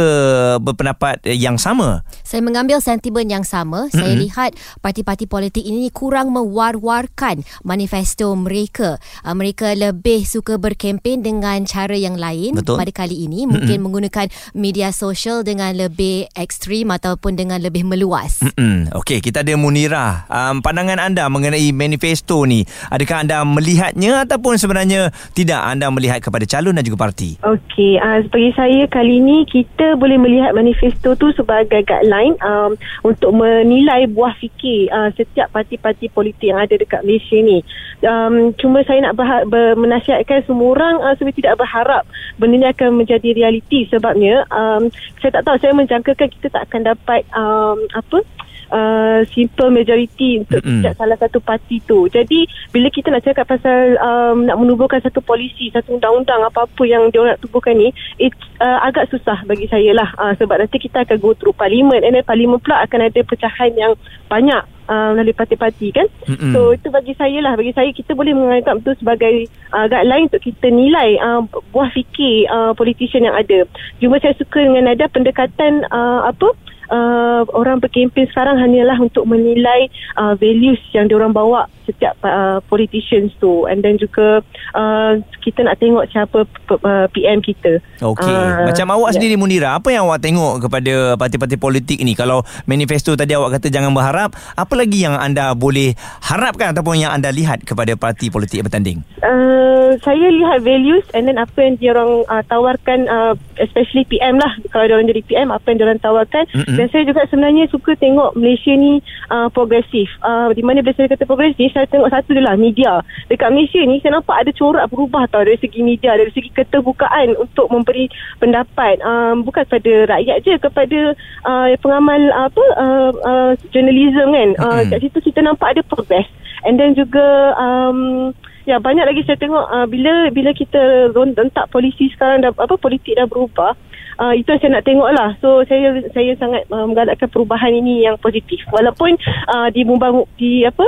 berpendapat 0.63 1.25
yang 1.35 1.57
sama. 1.61 2.03
Saya 2.25 2.41
mengambil 2.45 2.81
sentimen 2.83 3.29
yang 3.29 3.45
sama. 3.45 3.89
Mm-hmm. 3.89 3.99
Saya 3.99 4.15
lihat 4.15 4.51
parti-parti 4.81 5.29
politik 5.29 5.65
ini 5.65 5.89
kurang 5.93 6.33
mewar-warkan 6.33 7.45
manifesto 7.65 8.33
mereka. 8.35 9.01
Uh, 9.23 9.35
mereka 9.35 9.75
lebih 9.75 10.25
suka 10.25 10.57
berkempen 10.57 11.23
dengan 11.25 11.65
cara 11.69 11.95
yang 11.95 12.17
lain 12.17 12.59
betul. 12.59 12.79
pada 12.79 12.91
kali 12.93 13.27
ini. 13.27 13.45
Mungkin 13.45 13.67
mm-hmm. 13.67 13.83
menggunakan 13.83 14.27
media 14.55 14.91
sosial 14.95 15.43
dengan 15.43 15.75
lebih 15.75 16.31
ekstrim 16.35 16.91
ataupun 16.91 17.35
dengan 17.35 17.61
lebih 17.61 17.85
meluas. 17.85 18.41
Mm-hmm. 18.43 18.78
Hmm, 18.79 18.95
okey, 18.95 19.19
kita 19.19 19.43
ada 19.43 19.59
Munira. 19.59 20.23
Um, 20.31 20.63
pandangan 20.63 21.03
anda 21.03 21.27
mengenai 21.27 21.75
manifesto 21.75 22.47
ni, 22.47 22.63
adakah 22.95 23.27
anda 23.27 23.43
melihatnya 23.43 24.23
ataupun 24.23 24.55
sebenarnya 24.55 25.11
tidak 25.35 25.59
anda 25.67 25.91
melihat 25.91 26.23
kepada 26.23 26.47
calon 26.47 26.79
dan 26.79 26.87
juga 26.87 27.11
parti? 27.11 27.35
Okey, 27.43 27.99
uh, 27.99 28.23
bagi 28.31 28.55
saya 28.55 28.87
kali 28.87 29.19
ini 29.19 29.43
kita 29.51 29.99
boleh 29.99 30.15
melihat 30.15 30.55
manifesto 30.55 31.19
tu 31.19 31.35
sebagai 31.35 31.83
guideline 31.83 32.39
um, 32.39 32.79
untuk 33.03 33.35
menilai 33.35 34.07
buah 34.07 34.39
fikir 34.39 34.95
uh, 34.95 35.11
setiap 35.19 35.51
parti-parti 35.51 36.07
politik 36.15 36.55
yang 36.55 36.63
ada 36.63 36.79
dekat 36.79 37.03
Malaysia 37.03 37.35
ni. 37.35 37.67
Um, 38.07 38.55
cuma 38.63 38.87
saya 38.87 39.03
nak 39.03 39.19
berha- 39.19 39.43
ber- 39.51 39.75
menasihatkan 39.75 40.47
semua 40.47 40.79
orang 40.79 41.03
uh, 41.03 41.19
supaya 41.19 41.35
tidak 41.35 41.59
berharap 41.59 42.07
benda 42.39 42.63
ni 42.63 42.67
akan 42.71 43.03
menjadi 43.03 43.35
realiti 43.35 43.91
sebabnya 43.91 44.47
um, 44.55 44.87
saya 45.19 45.35
tak 45.35 45.51
tahu 45.51 45.59
saya 45.59 45.75
menjangkakan 45.75 46.31
kita 46.31 46.47
tak 46.55 46.63
akan 46.71 46.95
dapat 46.95 47.27
um, 47.35 47.83
apa 47.91 48.23
uh, 48.71 49.21
simple 49.33 49.71
majority 49.73 50.45
untuk 50.45 50.63
tidak 50.65 50.95
salah 50.97 51.17
satu 51.21 51.39
parti 51.41 51.81
tu. 51.85 52.09
Jadi 52.09 52.49
bila 52.73 52.89
kita 52.93 53.13
nak 53.13 53.25
cakap 53.25 53.49
pasal 53.49 53.97
um, 54.01 54.45
nak 54.49 54.57
menubuhkan 54.61 55.01
satu 55.03 55.21
polisi, 55.25 55.73
satu 55.73 55.97
undang-undang 55.97 56.45
apa-apa 56.47 56.83
yang 56.85 57.09
dia 57.13 57.25
nak 57.25 57.41
tubuhkan 57.41 57.77
ni, 57.77 57.93
it 58.21 58.33
uh, 58.61 58.85
agak 58.85 59.09
susah 59.13 59.41
bagi 59.45 59.67
saya 59.69 59.93
lah. 59.97 60.09
Uh, 60.17 60.33
sebab 60.37 60.61
nanti 60.61 60.79
kita 60.81 61.05
akan 61.05 61.17
go 61.21 61.33
through 61.37 61.57
parlimen 61.57 62.05
and 62.05 62.17
then 62.17 62.25
parlimen 62.25 62.61
pula 62.61 62.85
akan 62.85 63.09
ada 63.09 63.21
pecahan 63.25 63.73
yang 63.77 63.93
banyak 64.29 64.63
uh, 64.89 65.17
melalui 65.17 65.37
parti-parti 65.37 65.93
kan. 65.93 66.09
Mm-mm. 66.29 66.53
So 66.53 66.77
itu 66.77 66.89
bagi 66.93 67.13
saya 67.17 67.39
lah. 67.45 67.55
Bagi 67.55 67.73
saya 67.73 67.89
kita 67.93 68.13
boleh 68.17 68.33
menganggap 68.37 68.81
itu 68.81 68.93
sebagai 69.01 69.35
uh, 69.73 69.87
guideline 69.87 70.29
untuk 70.29 70.43
kita 70.43 70.67
nilai 70.69 71.17
uh, 71.21 71.45
buah 71.73 71.91
fikir 71.93 72.49
uh, 72.49 72.73
politician 72.77 73.29
yang 73.29 73.37
ada. 73.37 73.65
Cuma 74.01 74.21
saya 74.21 74.37
suka 74.37 74.65
dengan 74.65 74.93
ada 74.93 75.09
pendekatan 75.09 75.85
uh, 75.89 76.29
apa 76.29 76.53
uh, 76.91 77.45
orang 77.55 77.81
berkempen 77.81 78.29
sekarang 78.33 78.59
hanyalah 78.59 78.99
untuk 79.01 79.25
menilai 79.25 79.89
uh, 80.17 80.35
values 80.37 80.81
yang 80.93 81.09
diorang 81.09 81.33
bawa 81.33 81.69
setiap 81.89 82.21
uh, 82.21 82.61
politicians 82.69 83.33
tu 83.41 83.65
and 83.65 83.81
then 83.81 83.97
juga 83.97 84.45
uh, 84.77 85.17
kita 85.41 85.65
nak 85.65 85.81
tengok 85.81 86.05
siapa 86.13 86.45
p- 86.45 86.83
uh, 86.85 87.09
PM 87.09 87.41
kita. 87.41 87.81
Okey. 88.05 88.29
Ah, 88.29 88.69
Macam 88.69 88.93
awak 88.93 89.11
ya. 89.11 89.15
sendiri 89.17 89.41
Munira, 89.41 89.81
apa 89.81 89.89
yang 89.89 90.05
awak 90.05 90.21
tengok 90.21 90.69
kepada 90.69 91.17
parti-parti 91.17 91.57
politik 91.57 91.99
ni? 92.05 92.13
Kalau 92.13 92.45
manifesto 92.69 93.17
tadi 93.17 93.33
awak 93.33 93.57
kata 93.57 93.73
jangan 93.73 93.97
berharap, 93.97 94.37
apa 94.37 94.75
lagi 94.77 95.01
yang 95.01 95.17
anda 95.17 95.57
boleh 95.57 95.97
harapkan 96.21 96.77
ataupun 96.77 97.01
yang 97.01 97.11
anda 97.11 97.33
lihat 97.33 97.65
kepada 97.65 97.97
parti 97.97 98.29
politik 98.29 98.61
yang 98.61 98.69
bertanding? 98.69 98.99
Uh, 99.25 99.97
saya 100.05 100.29
lihat 100.29 100.61
values 100.61 101.07
and 101.17 101.25
then 101.25 101.41
apa 101.41 101.57
yang 101.59 101.75
dia 101.81 101.97
orang 101.97 102.29
uh, 102.29 102.45
tawarkan 102.45 103.09
uh, 103.09 103.33
especially 103.57 104.05
PM 104.05 104.37
lah 104.37 104.53
kalau 104.69 104.85
dia 104.85 104.95
orang 104.95 105.09
jadi 105.09 105.23
PM 105.25 105.49
apa 105.49 105.65
yang 105.73 105.77
dia 105.81 105.87
orang 105.89 106.03
tawarkan 106.03 106.45
Mm-mm. 106.53 106.77
dan 106.77 106.87
saya 106.93 107.03
juga 107.09 107.25
sebenarnya 107.25 107.65
suka 107.73 107.97
tengok 107.97 108.37
Malaysia 108.37 108.75
ni 108.75 109.01
uh, 109.33 109.49
progresif 109.49 110.13
uh, 110.21 110.53
di 110.53 110.61
mana 110.61 110.85
bila 110.85 110.93
saya 110.93 111.09
kata 111.09 111.25
progresif 111.25 111.73
saya 111.79 111.87
tengok 111.87 112.11
satu 112.11 112.35
je 112.35 112.43
lah 112.43 112.59
media. 112.59 112.99
Dekat 113.31 113.55
Malaysia 113.55 113.79
ni 113.87 114.03
saya 114.03 114.19
nampak 114.19 114.43
ada 114.43 114.51
corak 114.51 114.91
berubah 114.91 115.31
tau 115.31 115.47
dari 115.47 115.55
segi 115.63 115.87
media 115.87 116.19
dari 116.19 116.35
segi 116.35 116.51
keterbukaan 116.51 117.39
untuk 117.39 117.71
memberi 117.71 118.11
pendapat. 118.43 118.99
Um, 119.07 119.47
bukan 119.47 119.63
kepada 119.63 120.19
rakyat 120.19 120.43
je 120.43 120.55
kepada 120.59 120.99
uh, 121.47 121.71
pengamal 121.79 122.19
apa 122.35 122.65
uh, 122.75 123.11
uh, 123.15 123.53
journalism 123.71 124.35
kan. 124.35 124.51
Uh, 124.59 124.83
Mm-mm. 124.83 124.91
kat 124.91 124.99
situ 125.07 125.19
kita 125.31 125.47
nampak 125.47 125.79
ada 125.79 125.87
progress. 125.87 126.27
And 126.67 126.75
then 126.75 126.99
juga 126.99 127.55
um, 127.55 128.35
Ya 128.69 128.77
banyak 128.77 129.01
lagi 129.09 129.25
saya 129.25 129.41
tengok 129.41 129.65
uh, 129.65 129.89
bila 129.89 130.29
bila 130.29 130.53
kita 130.53 131.09
rentak 131.17 131.73
polisi 131.73 132.13
sekarang 132.13 132.45
dah 132.45 132.53
apa 132.53 132.77
politik 132.77 133.17
dah 133.17 133.25
berubah 133.25 133.73
uh, 134.21 134.35
itu 134.37 134.45
yang 134.45 134.61
saya 134.61 134.71
nak 134.77 134.85
tengok 134.85 135.09
lah. 135.09 135.31
So 135.41 135.65
saya 135.65 136.05
saya 136.13 136.37
sangat 136.37 136.69
uh, 136.69 136.85
menggalakkan 136.85 137.33
perubahan 137.33 137.73
ini 137.73 138.05
yang 138.05 138.21
positif. 138.21 138.61
Walaupun 138.69 139.17
uh, 139.49 139.73
di 139.73 139.89
Mumbang 139.89 140.29
di 140.37 140.69
apa 140.69 140.85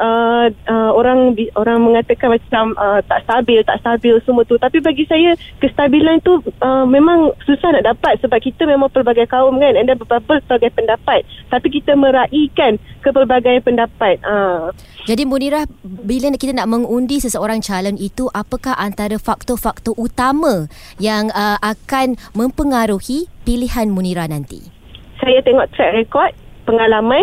Uh, 0.00 0.48
uh, 0.64 0.96
orang 0.96 1.36
orang 1.60 1.84
mengatakan 1.84 2.32
macam 2.32 2.72
uh, 2.80 3.04
tak 3.04 3.20
stabil 3.28 3.60
tak 3.60 3.78
stabil 3.84 4.16
semua 4.24 4.48
tu. 4.48 4.56
Tapi 4.56 4.80
bagi 4.80 5.04
saya 5.04 5.36
kestabilan 5.60 6.24
tu 6.24 6.40
uh, 6.64 6.88
memang 6.88 7.36
susah 7.44 7.76
nak 7.76 7.84
dapat 7.84 8.16
sebab 8.24 8.40
kita 8.40 8.64
memang 8.64 8.88
pelbagai 8.88 9.28
kaum 9.28 9.60
kan 9.60 9.76
and 9.76 9.92
then 9.92 10.00
berbagai 10.00 10.72
pendapat. 10.72 11.28
Tapi 11.52 11.68
kita 11.68 11.92
meraihkan 12.00 12.80
ke 13.04 13.08
pelbagai 13.12 13.60
pendapat 13.60 14.20
uh, 14.24 14.72
Jadi 15.04 15.28
Munirah 15.28 15.68
bila 15.84 16.32
kita 16.32 16.56
nak 16.56 16.72
mengundi 16.72 17.20
seseorang 17.20 17.60
calon 17.60 18.00
itu 18.00 18.32
apakah 18.32 18.72
antara 18.80 19.20
faktor-faktor 19.20 19.92
utama 20.00 20.68
yang 20.96 21.28
uh, 21.36 21.60
akan 21.60 22.16
mempengaruhi 22.32 23.28
pilihan 23.44 23.92
Munirah 23.92 24.28
nanti? 24.28 24.80
saya 25.20 25.38
tengok 25.44 25.68
track 25.76 25.92
record, 25.94 26.32
pengalaman, 26.64 27.22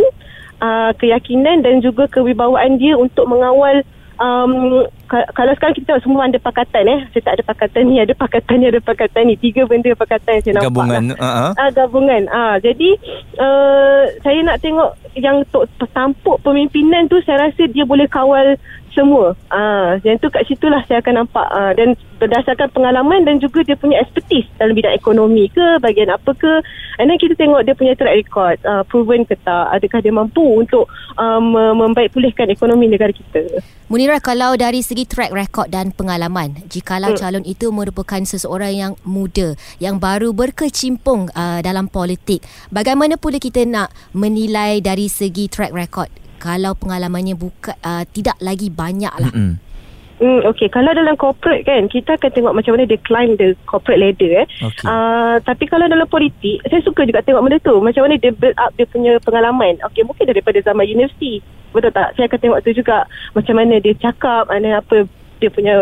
uh, 0.62 0.92
keyakinan 0.98 1.66
dan 1.66 1.80
juga 1.82 2.08
kewibawaan 2.10 2.78
dia 2.78 2.98
untuk 2.98 3.30
mengawal 3.30 3.82
um, 4.18 4.86
ka- 5.06 5.30
kalau 5.34 5.54
sekarang 5.58 5.78
kita 5.78 6.02
semua 6.02 6.26
ada 6.28 6.38
pakatan 6.42 6.86
eh. 6.86 7.00
Saya 7.14 7.24
tak 7.24 7.36
ada 7.40 7.44
pakatan 7.46 7.84
ni, 7.88 7.96
ada 8.02 8.14
pakatan 8.14 8.56
ni, 8.60 8.66
ada 8.68 8.82
pakatan 8.82 9.24
ni. 9.30 9.36
Tiga 9.38 9.66
benda 9.70 9.94
pakatan 9.94 10.32
yang 10.38 10.44
saya 10.44 10.54
nampak. 10.58 10.68
Gabungan. 10.70 11.04
Lah. 11.14 11.18
Uh-huh. 11.18 11.52
Ah 11.58 11.70
gabungan. 11.74 12.24
Ah 12.30 12.56
jadi 12.62 12.90
uh, 13.38 14.04
saya 14.22 14.40
nak 14.44 14.58
tengok 14.62 14.92
yang 15.18 15.42
untuk 15.42 15.66
tampuk 15.94 16.38
pemimpinan 16.46 17.10
tu 17.10 17.18
saya 17.26 17.50
rasa 17.50 17.66
dia 17.70 17.86
boleh 17.86 18.06
kawal 18.06 18.58
semua. 18.98 19.38
Ah 19.54 20.02
yang 20.02 20.18
tu 20.18 20.34
kat 20.34 20.50
situlah 20.50 20.82
saya 20.90 21.06
akan 21.06 21.22
nampak 21.22 21.46
ah 21.54 21.78
dan 21.78 21.94
berdasarkan 22.18 22.74
pengalaman 22.74 23.30
dan 23.30 23.38
juga 23.38 23.62
dia 23.62 23.78
punya 23.78 24.02
expertise 24.02 24.50
dalam 24.58 24.74
bidang 24.74 24.98
ekonomi 24.98 25.54
ke 25.54 25.78
bahagian 25.78 26.10
apa 26.10 26.34
ke. 26.34 26.54
And 26.98 27.14
then 27.14 27.22
kita 27.22 27.38
tengok 27.38 27.62
dia 27.70 27.78
punya 27.78 27.94
track 27.94 28.26
record 28.26 28.58
uh, 28.66 28.82
proven 28.90 29.22
ke 29.30 29.38
tak 29.46 29.70
adakah 29.70 30.02
dia 30.02 30.10
mampu 30.10 30.42
untuk 30.42 30.90
um, 31.14 31.54
membaik 31.54 32.10
pulihkan 32.18 32.50
ekonomi 32.50 32.90
negara 32.90 33.14
kita. 33.14 33.62
Munirah 33.88 34.18
kalau 34.20 34.58
dari 34.58 34.82
segi 34.82 35.06
track 35.06 35.30
record 35.32 35.70
dan 35.70 35.94
pengalaman 35.94 36.58
jikalau 36.66 37.14
Hmm. 37.14 37.22
calon 37.22 37.46
itu 37.48 37.70
merupakan 37.72 38.20
seseorang 38.26 38.74
yang 38.74 38.94
muda 39.06 39.56
yang 39.80 40.02
baru 40.02 40.36
berkecimpung 40.36 41.32
uh, 41.32 41.60
dalam 41.64 41.88
politik 41.88 42.44
bagaimana 42.68 43.16
pula 43.16 43.40
kita 43.40 43.64
nak 43.64 43.94
menilai 44.12 44.84
dari 44.84 45.08
segi 45.08 45.48
track 45.48 45.72
record 45.72 46.10
kalau 46.38 46.78
pengalamannya 46.78 47.36
buka 47.36 47.76
uh, 47.82 48.06
tidak 48.10 48.38
lagi 48.40 48.70
banyak 48.70 49.14
lah 49.18 49.34
Mm-mm. 49.34 49.68
Hmm, 50.18 50.42
okay. 50.50 50.66
Kalau 50.66 50.90
dalam 50.98 51.14
corporate 51.14 51.62
kan, 51.62 51.86
kita 51.86 52.18
akan 52.18 52.34
tengok 52.34 52.54
macam 52.58 52.74
mana 52.74 52.90
dia 52.90 52.98
climb 53.06 53.38
the 53.38 53.54
corporate 53.70 54.02
ladder 54.02 54.42
eh. 54.42 54.48
Okey. 54.66 54.86
Uh, 54.90 55.38
tapi 55.46 55.70
kalau 55.70 55.86
dalam 55.86 56.10
politik, 56.10 56.58
saya 56.66 56.82
suka 56.82 57.06
juga 57.06 57.22
tengok 57.22 57.46
benda 57.46 57.62
tu. 57.62 57.78
Macam 57.78 58.10
mana 58.10 58.18
dia 58.18 58.34
build 58.34 58.58
up 58.58 58.74
dia 58.74 58.90
punya 58.90 59.22
pengalaman. 59.22 59.78
Okay, 59.86 60.02
mungkin 60.02 60.26
daripada 60.26 60.58
zaman 60.66 60.90
universiti. 60.90 61.38
Betul 61.70 61.94
tak? 61.94 62.18
Saya 62.18 62.26
akan 62.26 62.40
tengok 62.42 62.60
tu 62.66 62.74
juga. 62.74 63.06
Macam 63.38 63.62
mana 63.62 63.78
dia 63.78 63.94
cakap, 63.94 64.50
dan 64.50 64.66
apa 64.66 65.06
dia 65.38 65.50
punya 65.54 65.76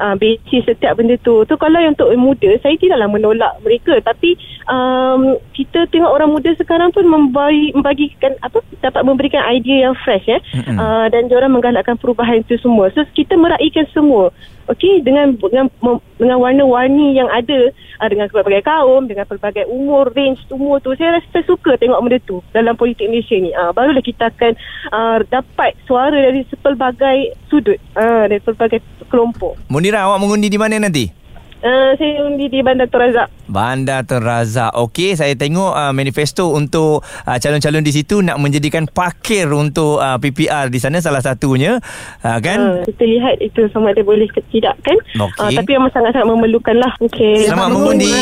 uh, 0.00 0.14
basis 0.18 0.66
setiap 0.66 0.98
benda 0.98 1.16
tu. 1.20 1.44
Tu 1.44 1.54
kalau 1.56 1.78
yang 1.78 1.94
untuk 1.94 2.10
muda, 2.18 2.50
saya 2.60 2.74
tidaklah 2.80 3.08
menolak 3.08 3.52
mereka. 3.62 4.00
Tapi 4.02 4.36
um, 4.66 5.38
kita 5.54 5.86
tengok 5.88 6.10
orang 6.10 6.30
muda 6.32 6.50
sekarang 6.56 6.90
pun 6.90 7.06
membagi, 7.06 7.72
membagikan 7.76 8.34
apa 8.42 8.60
dapat 8.82 9.02
memberikan 9.06 9.44
idea 9.48 9.90
yang 9.90 9.94
fresh 9.96 10.26
eh. 10.28 10.40
Mm-mm. 10.56 10.76
Uh, 10.76 11.06
dan 11.12 11.30
diorang 11.30 11.52
menggalakkan 11.54 11.96
perubahan 12.00 12.42
itu 12.42 12.58
semua. 12.60 12.90
So 12.92 13.04
kita 13.14 13.38
meraihkan 13.38 13.86
semua. 13.94 14.34
Okey 14.64 15.04
dengan 15.04 15.36
dengan 15.36 15.68
dengan 16.16 16.38
warna-warni 16.40 17.12
yang 17.12 17.28
ada 17.28 17.68
uh, 18.00 18.08
dengan 18.08 18.32
pelbagai 18.32 18.64
kaum, 18.64 19.04
dengan 19.04 19.28
pelbagai 19.28 19.68
umur, 19.68 20.08
range 20.16 20.40
umur 20.48 20.80
tu. 20.80 20.96
Saya 20.96 21.20
rasa 21.20 21.44
suka 21.44 21.76
tengok 21.76 22.00
benda 22.00 22.18
tu 22.24 22.40
dalam 22.56 22.72
politik 22.76 23.08
Malaysia 23.12 23.36
ni. 23.36 23.52
Uh, 23.52 23.76
barulah 23.76 24.00
kita 24.00 24.32
akan 24.32 24.52
uh, 24.92 25.18
dapat 25.28 25.76
suara 25.84 26.16
dari 26.16 26.48
sepelbagai 26.48 27.36
sudut, 27.52 27.76
uh, 27.96 28.24
dari 28.24 28.40
pelbagai 28.40 28.80
kelompok. 29.12 29.60
Munira, 29.68 30.08
awak 30.08 30.20
mengundi 30.20 30.48
di 30.48 30.56
mana 30.56 30.80
nanti? 30.80 31.23
Uh, 31.64 31.96
saya 31.96 32.20
undi 32.28 32.52
di 32.52 32.60
Bandar 32.60 32.92
Tun 32.92 33.00
Razak. 33.00 33.32
Bandar 33.48 34.04
Tun 34.04 34.20
Razak. 34.20 34.76
Okey, 34.76 35.16
saya 35.16 35.32
tengok 35.32 35.72
uh, 35.72 35.96
manifesto 35.96 36.52
untuk 36.52 37.00
uh, 37.00 37.38
calon-calon 37.40 37.80
di 37.80 37.88
situ 37.88 38.20
nak 38.20 38.36
menjadikan 38.36 38.84
parkir 38.84 39.48
untuk 39.48 39.96
uh, 39.96 40.20
PPR 40.20 40.68
di 40.68 40.76
sana 40.76 41.00
salah 41.00 41.24
satunya. 41.24 41.80
Uh, 42.20 42.36
kan? 42.44 42.58
Uh, 42.60 42.84
kita 42.84 43.08
lihat 43.08 43.40
itu 43.40 43.64
sama 43.72 43.96
ada 43.96 44.04
boleh 44.04 44.28
ke 44.28 44.44
tidak 44.52 44.76
kan. 44.84 45.00
Okey. 45.16 45.40
Uh, 45.40 45.50
tapi 45.56 45.70
memang 45.72 45.88
sangat-sangat 45.88 46.28
memerlukan 46.28 46.76
lah. 46.76 46.92
Okay. 47.00 47.48
Selamat 47.48 47.72
mengundi. 47.72 48.12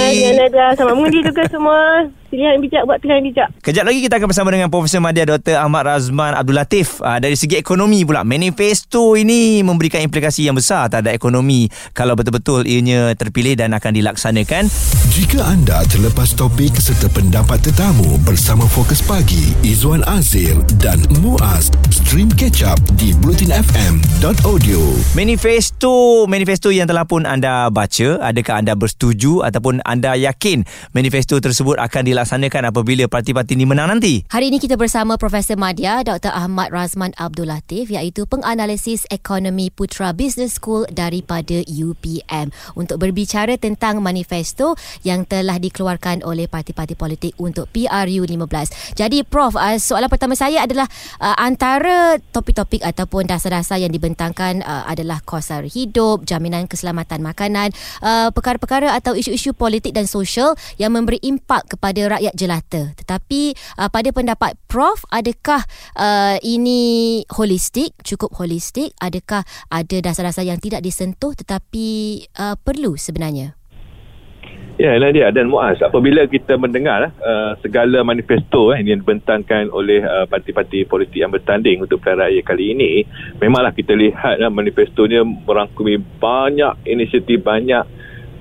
Selamat 0.79 0.95
mengundi 0.95 1.19
juga 1.27 1.43
semua. 1.51 2.07
Pilihan 2.33 2.65
bijak 2.65 2.89
buat 2.89 2.97
pilihan 2.97 3.21
bijak. 3.29 3.49
Kejap 3.61 3.85
lagi 3.85 4.01
kita 4.01 4.17
akan 4.17 4.25
bersama 4.33 4.49
dengan 4.49 4.73
Profesor 4.73 5.05
Madya 5.05 5.29
Dr. 5.29 5.61
Ahmad 5.61 5.85
Razman 5.85 6.33
Abdul 6.33 6.57
Latif 6.57 7.05
uh, 7.05 7.21
dari 7.21 7.37
segi 7.37 7.61
ekonomi 7.61 8.09
pula. 8.09 8.25
Manifesto 8.25 9.21
ini 9.21 9.61
memberikan 9.61 10.01
implikasi 10.01 10.49
yang 10.49 10.57
besar 10.57 10.89
terhadap 10.89 11.13
ekonomi 11.13 11.69
kalau 11.93 12.17
betul-betul 12.17 12.65
ianya 12.65 13.13
terpilih 13.21 13.53
dan 13.61 13.77
akan 13.77 13.93
dilaksanakan. 13.93 14.65
Jika 15.13 15.45
anda 15.45 15.85
terlepas 15.93 16.33
topik 16.33 16.73
serta 16.81 17.13
pendapat 17.13 17.69
tetamu 17.69 18.17
bersama 18.25 18.65
Fokus 18.65 19.05
Pagi, 19.05 19.53
Izwan 19.61 20.01
Azir 20.09 20.57
dan 20.81 21.05
Muaz, 21.21 21.69
Stream 22.13 22.29
Catch 22.37 22.61
Up 22.69 22.77
di 23.01 23.17
blutinfm.audio. 23.25 24.81
Manifesto 25.17 26.29
manifesto 26.29 26.69
yang 26.69 26.85
telah 26.85 27.09
pun 27.09 27.25
anda 27.25 27.73
baca, 27.73 28.21
adakah 28.21 28.61
anda 28.61 28.77
bersetuju 28.77 29.41
ataupun 29.41 29.81
anda 29.89 30.13
yakin 30.13 30.61
manifesto 30.93 31.41
tersebut 31.41 31.81
akan 31.81 32.05
dilaksanakan 32.05 32.69
apabila 32.69 33.09
parti-parti 33.09 33.57
ini 33.57 33.65
menang 33.65 33.97
nanti? 33.97 34.29
Hari 34.29 34.53
ini 34.53 34.61
kita 34.61 34.77
bersama 34.77 35.17
Profesor 35.17 35.57
Madya 35.57 36.05
Dr. 36.05 36.37
Ahmad 36.37 36.69
Razman 36.69 37.17
Abdul 37.17 37.49
Latif 37.49 37.89
iaitu 37.89 38.29
penganalisis 38.29 39.09
ekonomi 39.09 39.73
Putra 39.73 40.13
Business 40.13 40.61
School 40.61 40.85
daripada 40.93 41.65
UPM 41.65 42.53
untuk 42.77 43.01
berbicara 43.01 43.57
tentang 43.57 44.05
manifesto 44.05 44.77
yang 45.01 45.25
telah 45.25 45.57
dikeluarkan 45.57 46.29
oleh 46.29 46.45
parti-parti 46.45 46.93
politik 46.93 47.33
untuk 47.41 47.73
PRU 47.73 48.29
15. 48.29 49.01
Jadi 49.01 49.25
Prof, 49.25 49.57
uh, 49.57 49.81
soalan 49.81 50.13
pertama 50.13 50.37
saya 50.37 50.69
adalah 50.69 50.85
uh, 51.17 51.41
topik-topik 52.35 52.83
ataupun 52.83 53.31
dasar-dasar 53.31 53.79
yang 53.81 53.93
dibentangkan 53.93 54.61
uh, 54.63 54.85
adalah 54.89 55.23
kos 55.23 55.53
hidup, 55.53 56.25
jaminan 56.25 56.65
keselamatan 56.67 57.21
makanan, 57.21 57.71
uh, 58.01 58.29
perkara-perkara 58.33 58.95
atau 58.97 59.13
isu-isu 59.13 59.53
politik 59.53 59.93
dan 59.93 60.09
sosial 60.09 60.57
yang 60.81 60.95
memberi 60.95 61.21
impak 61.21 61.77
kepada 61.77 62.19
rakyat 62.19 62.35
jelata. 62.35 62.83
Tetapi 62.97 63.41
uh, 63.79 63.89
pada 63.93 64.09
pendapat 64.11 64.57
Prof, 64.67 65.05
adakah 65.13 65.61
uh, 66.01 66.37
ini 66.41 67.23
holistik, 67.37 67.93
cukup 68.01 68.33
holistik? 68.41 68.97
Adakah 68.99 69.45
ada 69.69 69.97
dasar-dasar 70.01 70.49
yang 70.49 70.57
tidak 70.59 70.81
disentuh 70.81 71.37
tetapi 71.37 72.21
uh, 72.41 72.57
perlu 72.57 72.97
sebenarnya? 72.97 73.62
Ya, 74.81 74.97
ini 74.97 75.21
dia 75.21 75.29
dan 75.29 75.53
Muaz. 75.53 75.77
Apabila 75.85 76.25
kita 76.25 76.57
mendengar 76.57 77.13
uh, 77.21 77.53
segala 77.61 78.01
manifesto 78.01 78.73
eh, 78.73 78.81
yang 78.81 79.05
dibentangkan 79.05 79.69
oleh 79.69 80.01
uh, 80.01 80.25
parti-parti 80.25 80.89
politik 80.89 81.21
yang 81.21 81.29
bertanding 81.29 81.85
untuk 81.85 82.01
pilihan 82.01 82.25
raya 82.25 82.41
kali 82.41 82.73
ini, 82.73 83.05
memanglah 83.37 83.77
kita 83.77 83.93
lihat 83.93 84.41
uh, 84.41 84.49
manifestonya 84.49 85.29
merangkumi 85.29 86.01
banyak 86.17 86.89
inisiatif, 86.89 87.45
banyak 87.45 87.85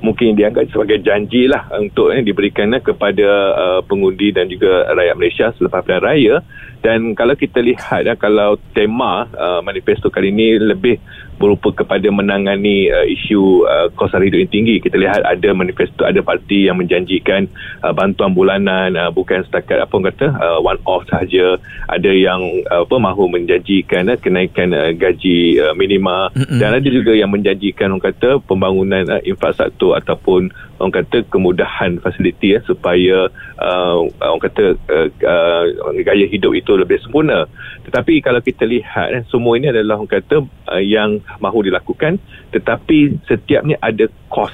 mungkin 0.02 0.34
dianggap 0.34 0.68
sebagai 0.74 1.00
janji 1.06 1.46
lah 1.46 1.70
untuk 1.78 2.10
eh, 2.12 2.26
diberikan 2.26 2.74
eh, 2.74 2.82
kepada 2.82 3.30
uh, 3.54 3.80
pengundi 3.86 4.34
dan 4.34 4.50
juga 4.50 4.90
rakyat 4.98 5.16
Malaysia 5.16 5.48
selepas 5.56 5.86
pilihan 5.86 6.04
raya. 6.04 6.36
Dan 6.82 7.14
kalau 7.14 7.38
kita 7.38 7.62
lihat 7.62 8.10
uh, 8.10 8.18
kalau 8.18 8.58
tema 8.74 9.30
uh, 9.30 9.62
manifesto 9.62 10.10
kali 10.10 10.34
ini 10.34 10.58
lebih 10.58 10.98
berupa 11.42 11.74
kepada 11.74 12.06
menangani 12.14 12.94
uh, 12.94 13.06
isu 13.10 13.66
uh, 13.66 13.88
kos 13.98 14.14
hidup 14.14 14.46
yang 14.46 14.54
tinggi. 14.54 14.76
Kita 14.78 15.02
lihat 15.02 15.26
ada 15.26 15.50
manifesto, 15.58 16.06
ada 16.06 16.22
parti 16.22 16.70
yang 16.70 16.78
menjanjikan 16.78 17.50
uh, 17.82 17.90
bantuan 17.90 18.38
bulanan 18.38 18.94
uh, 18.94 19.10
bukan 19.10 19.42
setakat 19.50 19.82
apa 19.82 19.96
kata 20.14 20.28
uh, 20.38 20.60
one 20.62 20.78
off 20.86 21.02
sahaja. 21.10 21.58
Ada 21.90 22.14
yang 22.14 22.42
uh, 22.70 22.86
apa 22.86 22.96
mahu 23.02 23.26
menjanjikan 23.34 24.14
uh, 24.14 24.18
kenaikan 24.22 24.70
uh, 24.78 24.94
gaji 24.94 25.58
uh, 25.58 25.74
minima 25.74 26.30
mm-hmm. 26.38 26.62
dan 26.62 26.78
ada 26.78 26.88
juga 26.88 27.18
yang 27.18 27.34
menjanjikan 27.34 27.90
orang 27.90 28.14
kata 28.14 28.38
pembangunan 28.46 29.10
uh, 29.10 29.22
infrastruktur 29.26 29.98
ataupun 29.98 30.54
orang 30.82 31.06
kata 31.06 31.24
kemudahan 31.30 32.02
fasiliti 32.02 32.58
ya 32.58 32.60
supaya 32.66 33.30
uh, 33.62 34.02
orang 34.18 34.42
kata 34.42 34.76
uh, 34.90 35.08
uh, 35.22 35.64
gaya 36.02 36.26
hidup 36.26 36.58
itu 36.58 36.74
lebih 36.74 36.98
sempurna. 37.06 37.46
Tetapi 37.86 38.20
kalau 38.26 38.42
kita 38.42 38.66
lihat 38.66 39.14
eh, 39.14 39.24
semua 39.30 39.56
ini 39.62 39.70
adalah 39.70 40.02
orang 40.02 40.10
kata 40.10 40.42
uh, 40.42 40.82
yang 40.82 41.22
mahu 41.38 41.70
dilakukan 41.70 42.18
tetapi 42.52 43.22
setiapnya 43.30 43.78
ada 43.80 44.10
kos 44.28 44.52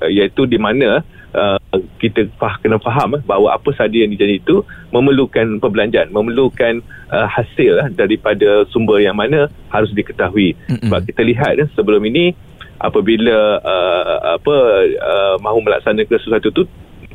uh, 0.00 0.08
iaitu 0.08 0.48
di 0.48 0.56
mana 0.56 1.04
uh, 1.36 1.58
kita 2.00 2.26
fah, 2.40 2.56
kena 2.64 2.80
faham 2.80 3.18
uh, 3.18 3.22
bahawa 3.22 3.60
apa 3.60 3.70
sahaja 3.76 4.02
yang 4.02 4.12
dijanji 4.12 4.40
itu 4.40 4.64
memerlukan 4.90 5.60
perbelanjaan 5.60 6.08
memerlukan 6.10 6.80
uh, 7.12 7.28
hasil 7.28 7.84
uh, 7.84 7.88
daripada 7.92 8.64
sumber 8.72 9.04
yang 9.04 9.16
mana 9.16 9.52
harus 9.68 9.92
diketahui 9.92 10.56
mm-hmm. 10.56 10.88
sebab 10.88 11.00
kita 11.04 11.22
lihat 11.22 11.54
uh, 11.60 11.68
sebelum 11.76 12.02
ini 12.08 12.32
apabila 12.80 13.60
uh, 13.64 14.36
apa 14.36 14.56
uh, 15.00 15.34
mahu 15.40 15.64
melaksanakan 15.64 16.18
sesuatu 16.20 16.52
itu 16.52 16.62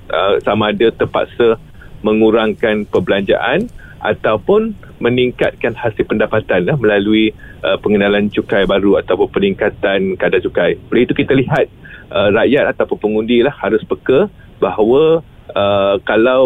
uh, 0.10 0.42
sama 0.42 0.74
ada 0.74 0.90
terpaksa 0.90 1.58
mengurangkan 2.02 2.90
perbelanjaan 2.90 3.70
ataupun 4.02 4.74
meningkatkan 4.98 5.78
hasil 5.78 6.06
pendapatan 6.10 6.66
lah, 6.66 6.78
melalui 6.78 7.30
uh, 7.62 7.78
pengenalan 7.78 8.30
cukai 8.34 8.66
baru 8.66 8.98
ataupun 9.02 9.30
peningkatan 9.30 10.18
kadar 10.18 10.42
cukai. 10.42 10.78
Oleh 10.90 11.06
itu 11.06 11.14
kita 11.14 11.38
lihat 11.38 11.70
uh, 12.10 12.34
rakyat 12.34 12.74
ataupun 12.74 12.98
pengundi 12.98 13.46
lah 13.46 13.54
harus 13.54 13.86
peka 13.86 14.26
bahawa 14.58 15.22
uh, 15.54 16.02
kalau 16.06 16.44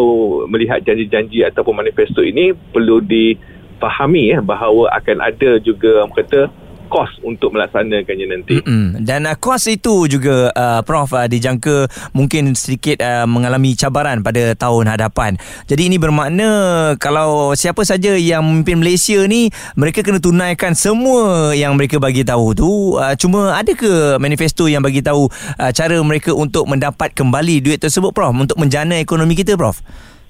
melihat 0.48 0.84
janji-janji 0.84 1.44
ataupun 1.48 1.80
manifesto 1.80 2.20
ini 2.20 2.52
perlu 2.52 3.00
difahami 3.00 4.36
ya, 4.36 4.44
bahawa 4.44 4.92
akan 5.00 5.24
ada 5.24 5.56
juga 5.60 6.04
kata 6.12 6.52
kos 6.86 7.10
untuk 7.22 7.52
melaksanakannya 7.52 8.26
nanti. 8.30 8.54
Mm-mm. 8.62 9.02
Dan 9.02 9.26
uh, 9.28 9.36
kos 9.36 9.68
itu 9.68 10.06
juga 10.08 10.50
uh, 10.54 10.80
Prof 10.86 11.12
uh, 11.12 11.26
dijangka 11.26 11.90
mungkin 12.16 12.56
sedikit 12.56 13.02
uh, 13.02 13.28
mengalami 13.28 13.76
cabaran 13.76 14.22
pada 14.24 14.56
tahun 14.56 14.90
hadapan. 14.90 15.36
Jadi 15.66 15.92
ini 15.92 15.96
bermakna 16.00 16.48
kalau 16.96 17.52
siapa 17.52 17.82
saja 17.82 18.14
yang 18.16 18.42
memimpin 18.46 18.80
Malaysia 18.80 19.18
ni 19.28 19.50
mereka 19.76 20.00
kena 20.06 20.22
tunaikan 20.22 20.72
semua 20.72 21.52
yang 21.52 21.74
mereka 21.76 22.00
bagi 22.00 22.24
tahu 22.24 22.56
tu. 22.56 22.70
Uh, 22.96 23.14
cuma 23.18 23.52
ada 23.54 23.74
ke 23.74 24.16
manifesto 24.16 24.66
yang 24.70 24.80
bagi 24.80 25.04
tahu 25.04 25.28
uh, 25.60 25.70
cara 25.74 25.98
mereka 26.00 26.32
untuk 26.32 26.64
mendapat 26.70 27.12
kembali 27.12 27.60
duit 27.60 27.78
tersebut 27.82 28.14
Prof 28.14 28.32
untuk 28.32 28.56
menjana 28.56 28.96
ekonomi 28.98 29.36
kita 29.36 29.58
Prof? 29.58 29.82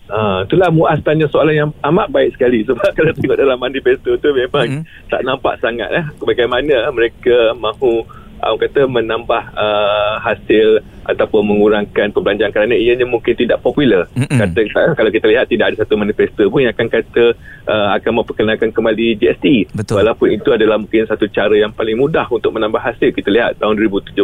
Ha, 0.07 0.47
itulah 0.47 0.71
Muaz 0.71 1.03
tanya 1.03 1.27
soalan 1.27 1.55
yang 1.67 1.71
amat 1.83 2.07
baik 2.15 2.39
sekali 2.39 2.63
sebab 2.63 2.91
kalau 2.97 3.11
tengok 3.11 3.39
dalam 3.43 3.59
manifesto 3.59 4.15
tu 4.15 4.31
memang 4.31 4.87
mm-hmm. 4.87 5.11
tak 5.11 5.27
nampak 5.27 5.59
sangat 5.59 5.91
eh, 5.91 6.07
bagaimana 6.23 6.87
mereka 6.95 7.51
mahu 7.59 8.07
orang 8.47 8.61
kata 8.69 8.81
menambah 8.87 9.43
uh, 9.57 10.15
hasil 10.21 10.85
ataupun 11.09 11.43
mengurangkan 11.47 12.13
perbelanjaan 12.13 12.53
kerana 12.53 12.75
ianya 12.77 13.09
mungkin 13.09 13.33
tidak 13.33 13.63
popular. 13.65 14.07
Mm-hmm. 14.15 14.39
Kata 14.39 14.61
kalau 14.95 15.11
kita 15.11 15.27
lihat 15.27 15.49
tidak 15.49 15.73
ada 15.73 15.77
satu 15.83 15.97
manifesto 15.97 16.47
pun 16.53 16.63
yang 16.63 16.75
akan 16.77 16.89
kata 16.91 17.25
uh, 17.67 17.89
akan 17.97 18.13
memperkenalkan 18.23 18.71
kembali 18.71 19.19
GST. 19.19 19.73
Betul. 19.73 20.05
Walaupun 20.05 20.29
itu 20.37 20.53
adalah 20.53 20.77
mungkin 20.79 21.09
satu 21.09 21.27
cara 21.33 21.55
yang 21.57 21.73
paling 21.73 21.97
mudah 21.97 22.29
untuk 22.29 22.53
menambah 22.55 22.79
hasil. 22.79 23.11
Kita 23.11 23.33
lihat 23.33 23.59
tahun 23.59 23.81
2017 23.81 24.21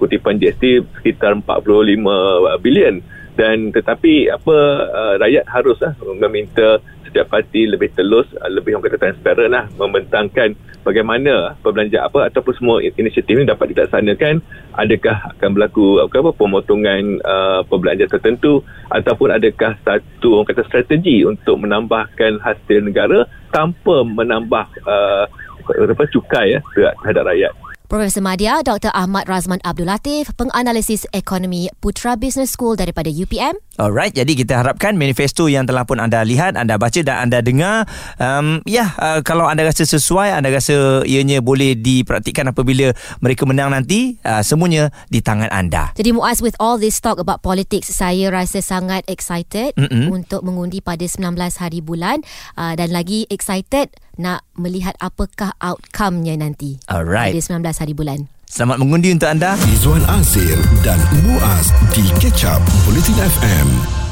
kutipan 0.00 0.40
GST 0.40 0.82
sekitar 1.00 1.38
45 1.38 2.64
bilion 2.64 2.98
dan 3.34 3.74
tetapi 3.74 4.30
apa 4.30 4.56
uh, 4.90 5.14
rakyat 5.18 5.44
harus 5.50 5.78
uh, 5.82 5.94
meminta 6.22 6.78
setiap 7.06 7.30
parti 7.30 7.66
lebih 7.66 7.90
telus 7.94 8.26
uh, 8.38 8.50
lebih 8.50 8.78
orang 8.78 8.90
kata 8.90 8.98
transparent 8.98 9.50
lah 9.50 9.64
membentangkan 9.74 10.54
bagaimana 10.86 11.58
perbelanjaan 11.64 12.06
apa 12.06 12.30
ataupun 12.30 12.52
semua 12.54 12.76
inisiatif 12.84 13.34
ini 13.34 13.48
dapat 13.48 13.72
dilaksanakan. 13.74 14.44
Adakah 14.74 15.34
akan 15.34 15.50
berlaku 15.56 16.02
apa, 16.04 16.14
apa 16.20 16.30
pemotongan 16.36 17.02
uh, 17.24 17.60
perbelanjaan 17.66 18.12
tertentu 18.12 18.62
ataupun 18.92 19.32
adakah 19.34 19.74
satu 19.82 20.38
orang 20.38 20.48
kata 20.52 20.62
strategi 20.68 21.24
untuk 21.24 21.58
menambahkan 21.58 22.38
hasil 22.38 22.84
negara 22.84 23.26
tanpa 23.50 24.04
menambah 24.04 24.66
uh, 24.84 25.24
apa 25.64 26.04
cukai 26.12 26.58
ya 26.58 26.60
terhadap 27.00 27.24
rakyat 27.32 27.52
Profesor 27.84 28.24
Madya 28.24 28.64
Dr. 28.64 28.88
Ahmad 28.96 29.28
Razman 29.28 29.60
Abdul 29.60 29.92
Latif, 29.92 30.32
penganalisis 30.40 31.04
ekonomi 31.12 31.68
Putra 31.84 32.16
Business 32.16 32.56
School 32.56 32.80
daripada 32.80 33.12
UPM. 33.12 33.60
Alright, 33.76 34.16
jadi 34.16 34.32
kita 34.32 34.64
harapkan 34.64 34.96
manifesto 34.96 35.52
yang 35.52 35.68
telah 35.68 35.84
pun 35.84 36.00
anda 36.00 36.24
lihat, 36.24 36.56
anda 36.56 36.80
baca 36.80 36.96
dan 37.04 37.28
anda 37.28 37.44
dengar, 37.44 37.84
um, 38.16 38.64
ya, 38.64 38.96
uh, 38.96 39.20
kalau 39.20 39.44
anda 39.44 39.68
rasa 39.68 39.84
sesuai, 39.84 40.32
anda 40.32 40.48
rasa 40.48 41.04
ianya 41.04 41.44
boleh 41.44 41.76
dipraktikkan 41.76 42.48
apabila 42.48 42.96
mereka 43.20 43.44
menang 43.44 43.76
nanti, 43.76 44.16
uh, 44.24 44.40
semuanya 44.40 44.88
di 45.12 45.20
tangan 45.20 45.52
anda. 45.52 45.92
Jadi 45.92 46.16
Muaz, 46.16 46.40
with 46.40 46.56
all 46.56 46.80
this 46.80 46.96
talk 47.04 47.20
about 47.20 47.44
politics, 47.44 47.92
saya 47.92 48.32
rasa 48.32 48.64
sangat 48.64 49.04
excited 49.12 49.76
Mm-mm. 49.76 50.08
untuk 50.08 50.40
mengundi 50.40 50.80
pada 50.80 51.04
19 51.04 51.36
hari 51.36 51.84
bulan 51.84 52.24
uh, 52.56 52.72
dan 52.80 52.96
lagi 52.96 53.28
excited 53.28 53.92
nak 54.20 54.46
melihat 54.54 54.94
apakah 55.00 55.54
outcome-nya 55.58 56.38
nanti. 56.38 56.78
Alright. 56.86 57.34
Pada 57.34 57.60
19 57.62 57.82
hari 57.82 57.94
bulan. 57.96 58.20
Selamat 58.44 58.78
mengundi 58.78 59.10
untuk 59.10 59.26
anda. 59.26 59.58
Izwan 59.66 60.04
Azir 60.06 60.54
dan 60.86 61.00
Muaz 61.26 61.74
di 61.90 62.06
Catch 62.22 62.46
Up 62.46 62.62
Bulletin 62.86 63.18
FM. 63.18 64.03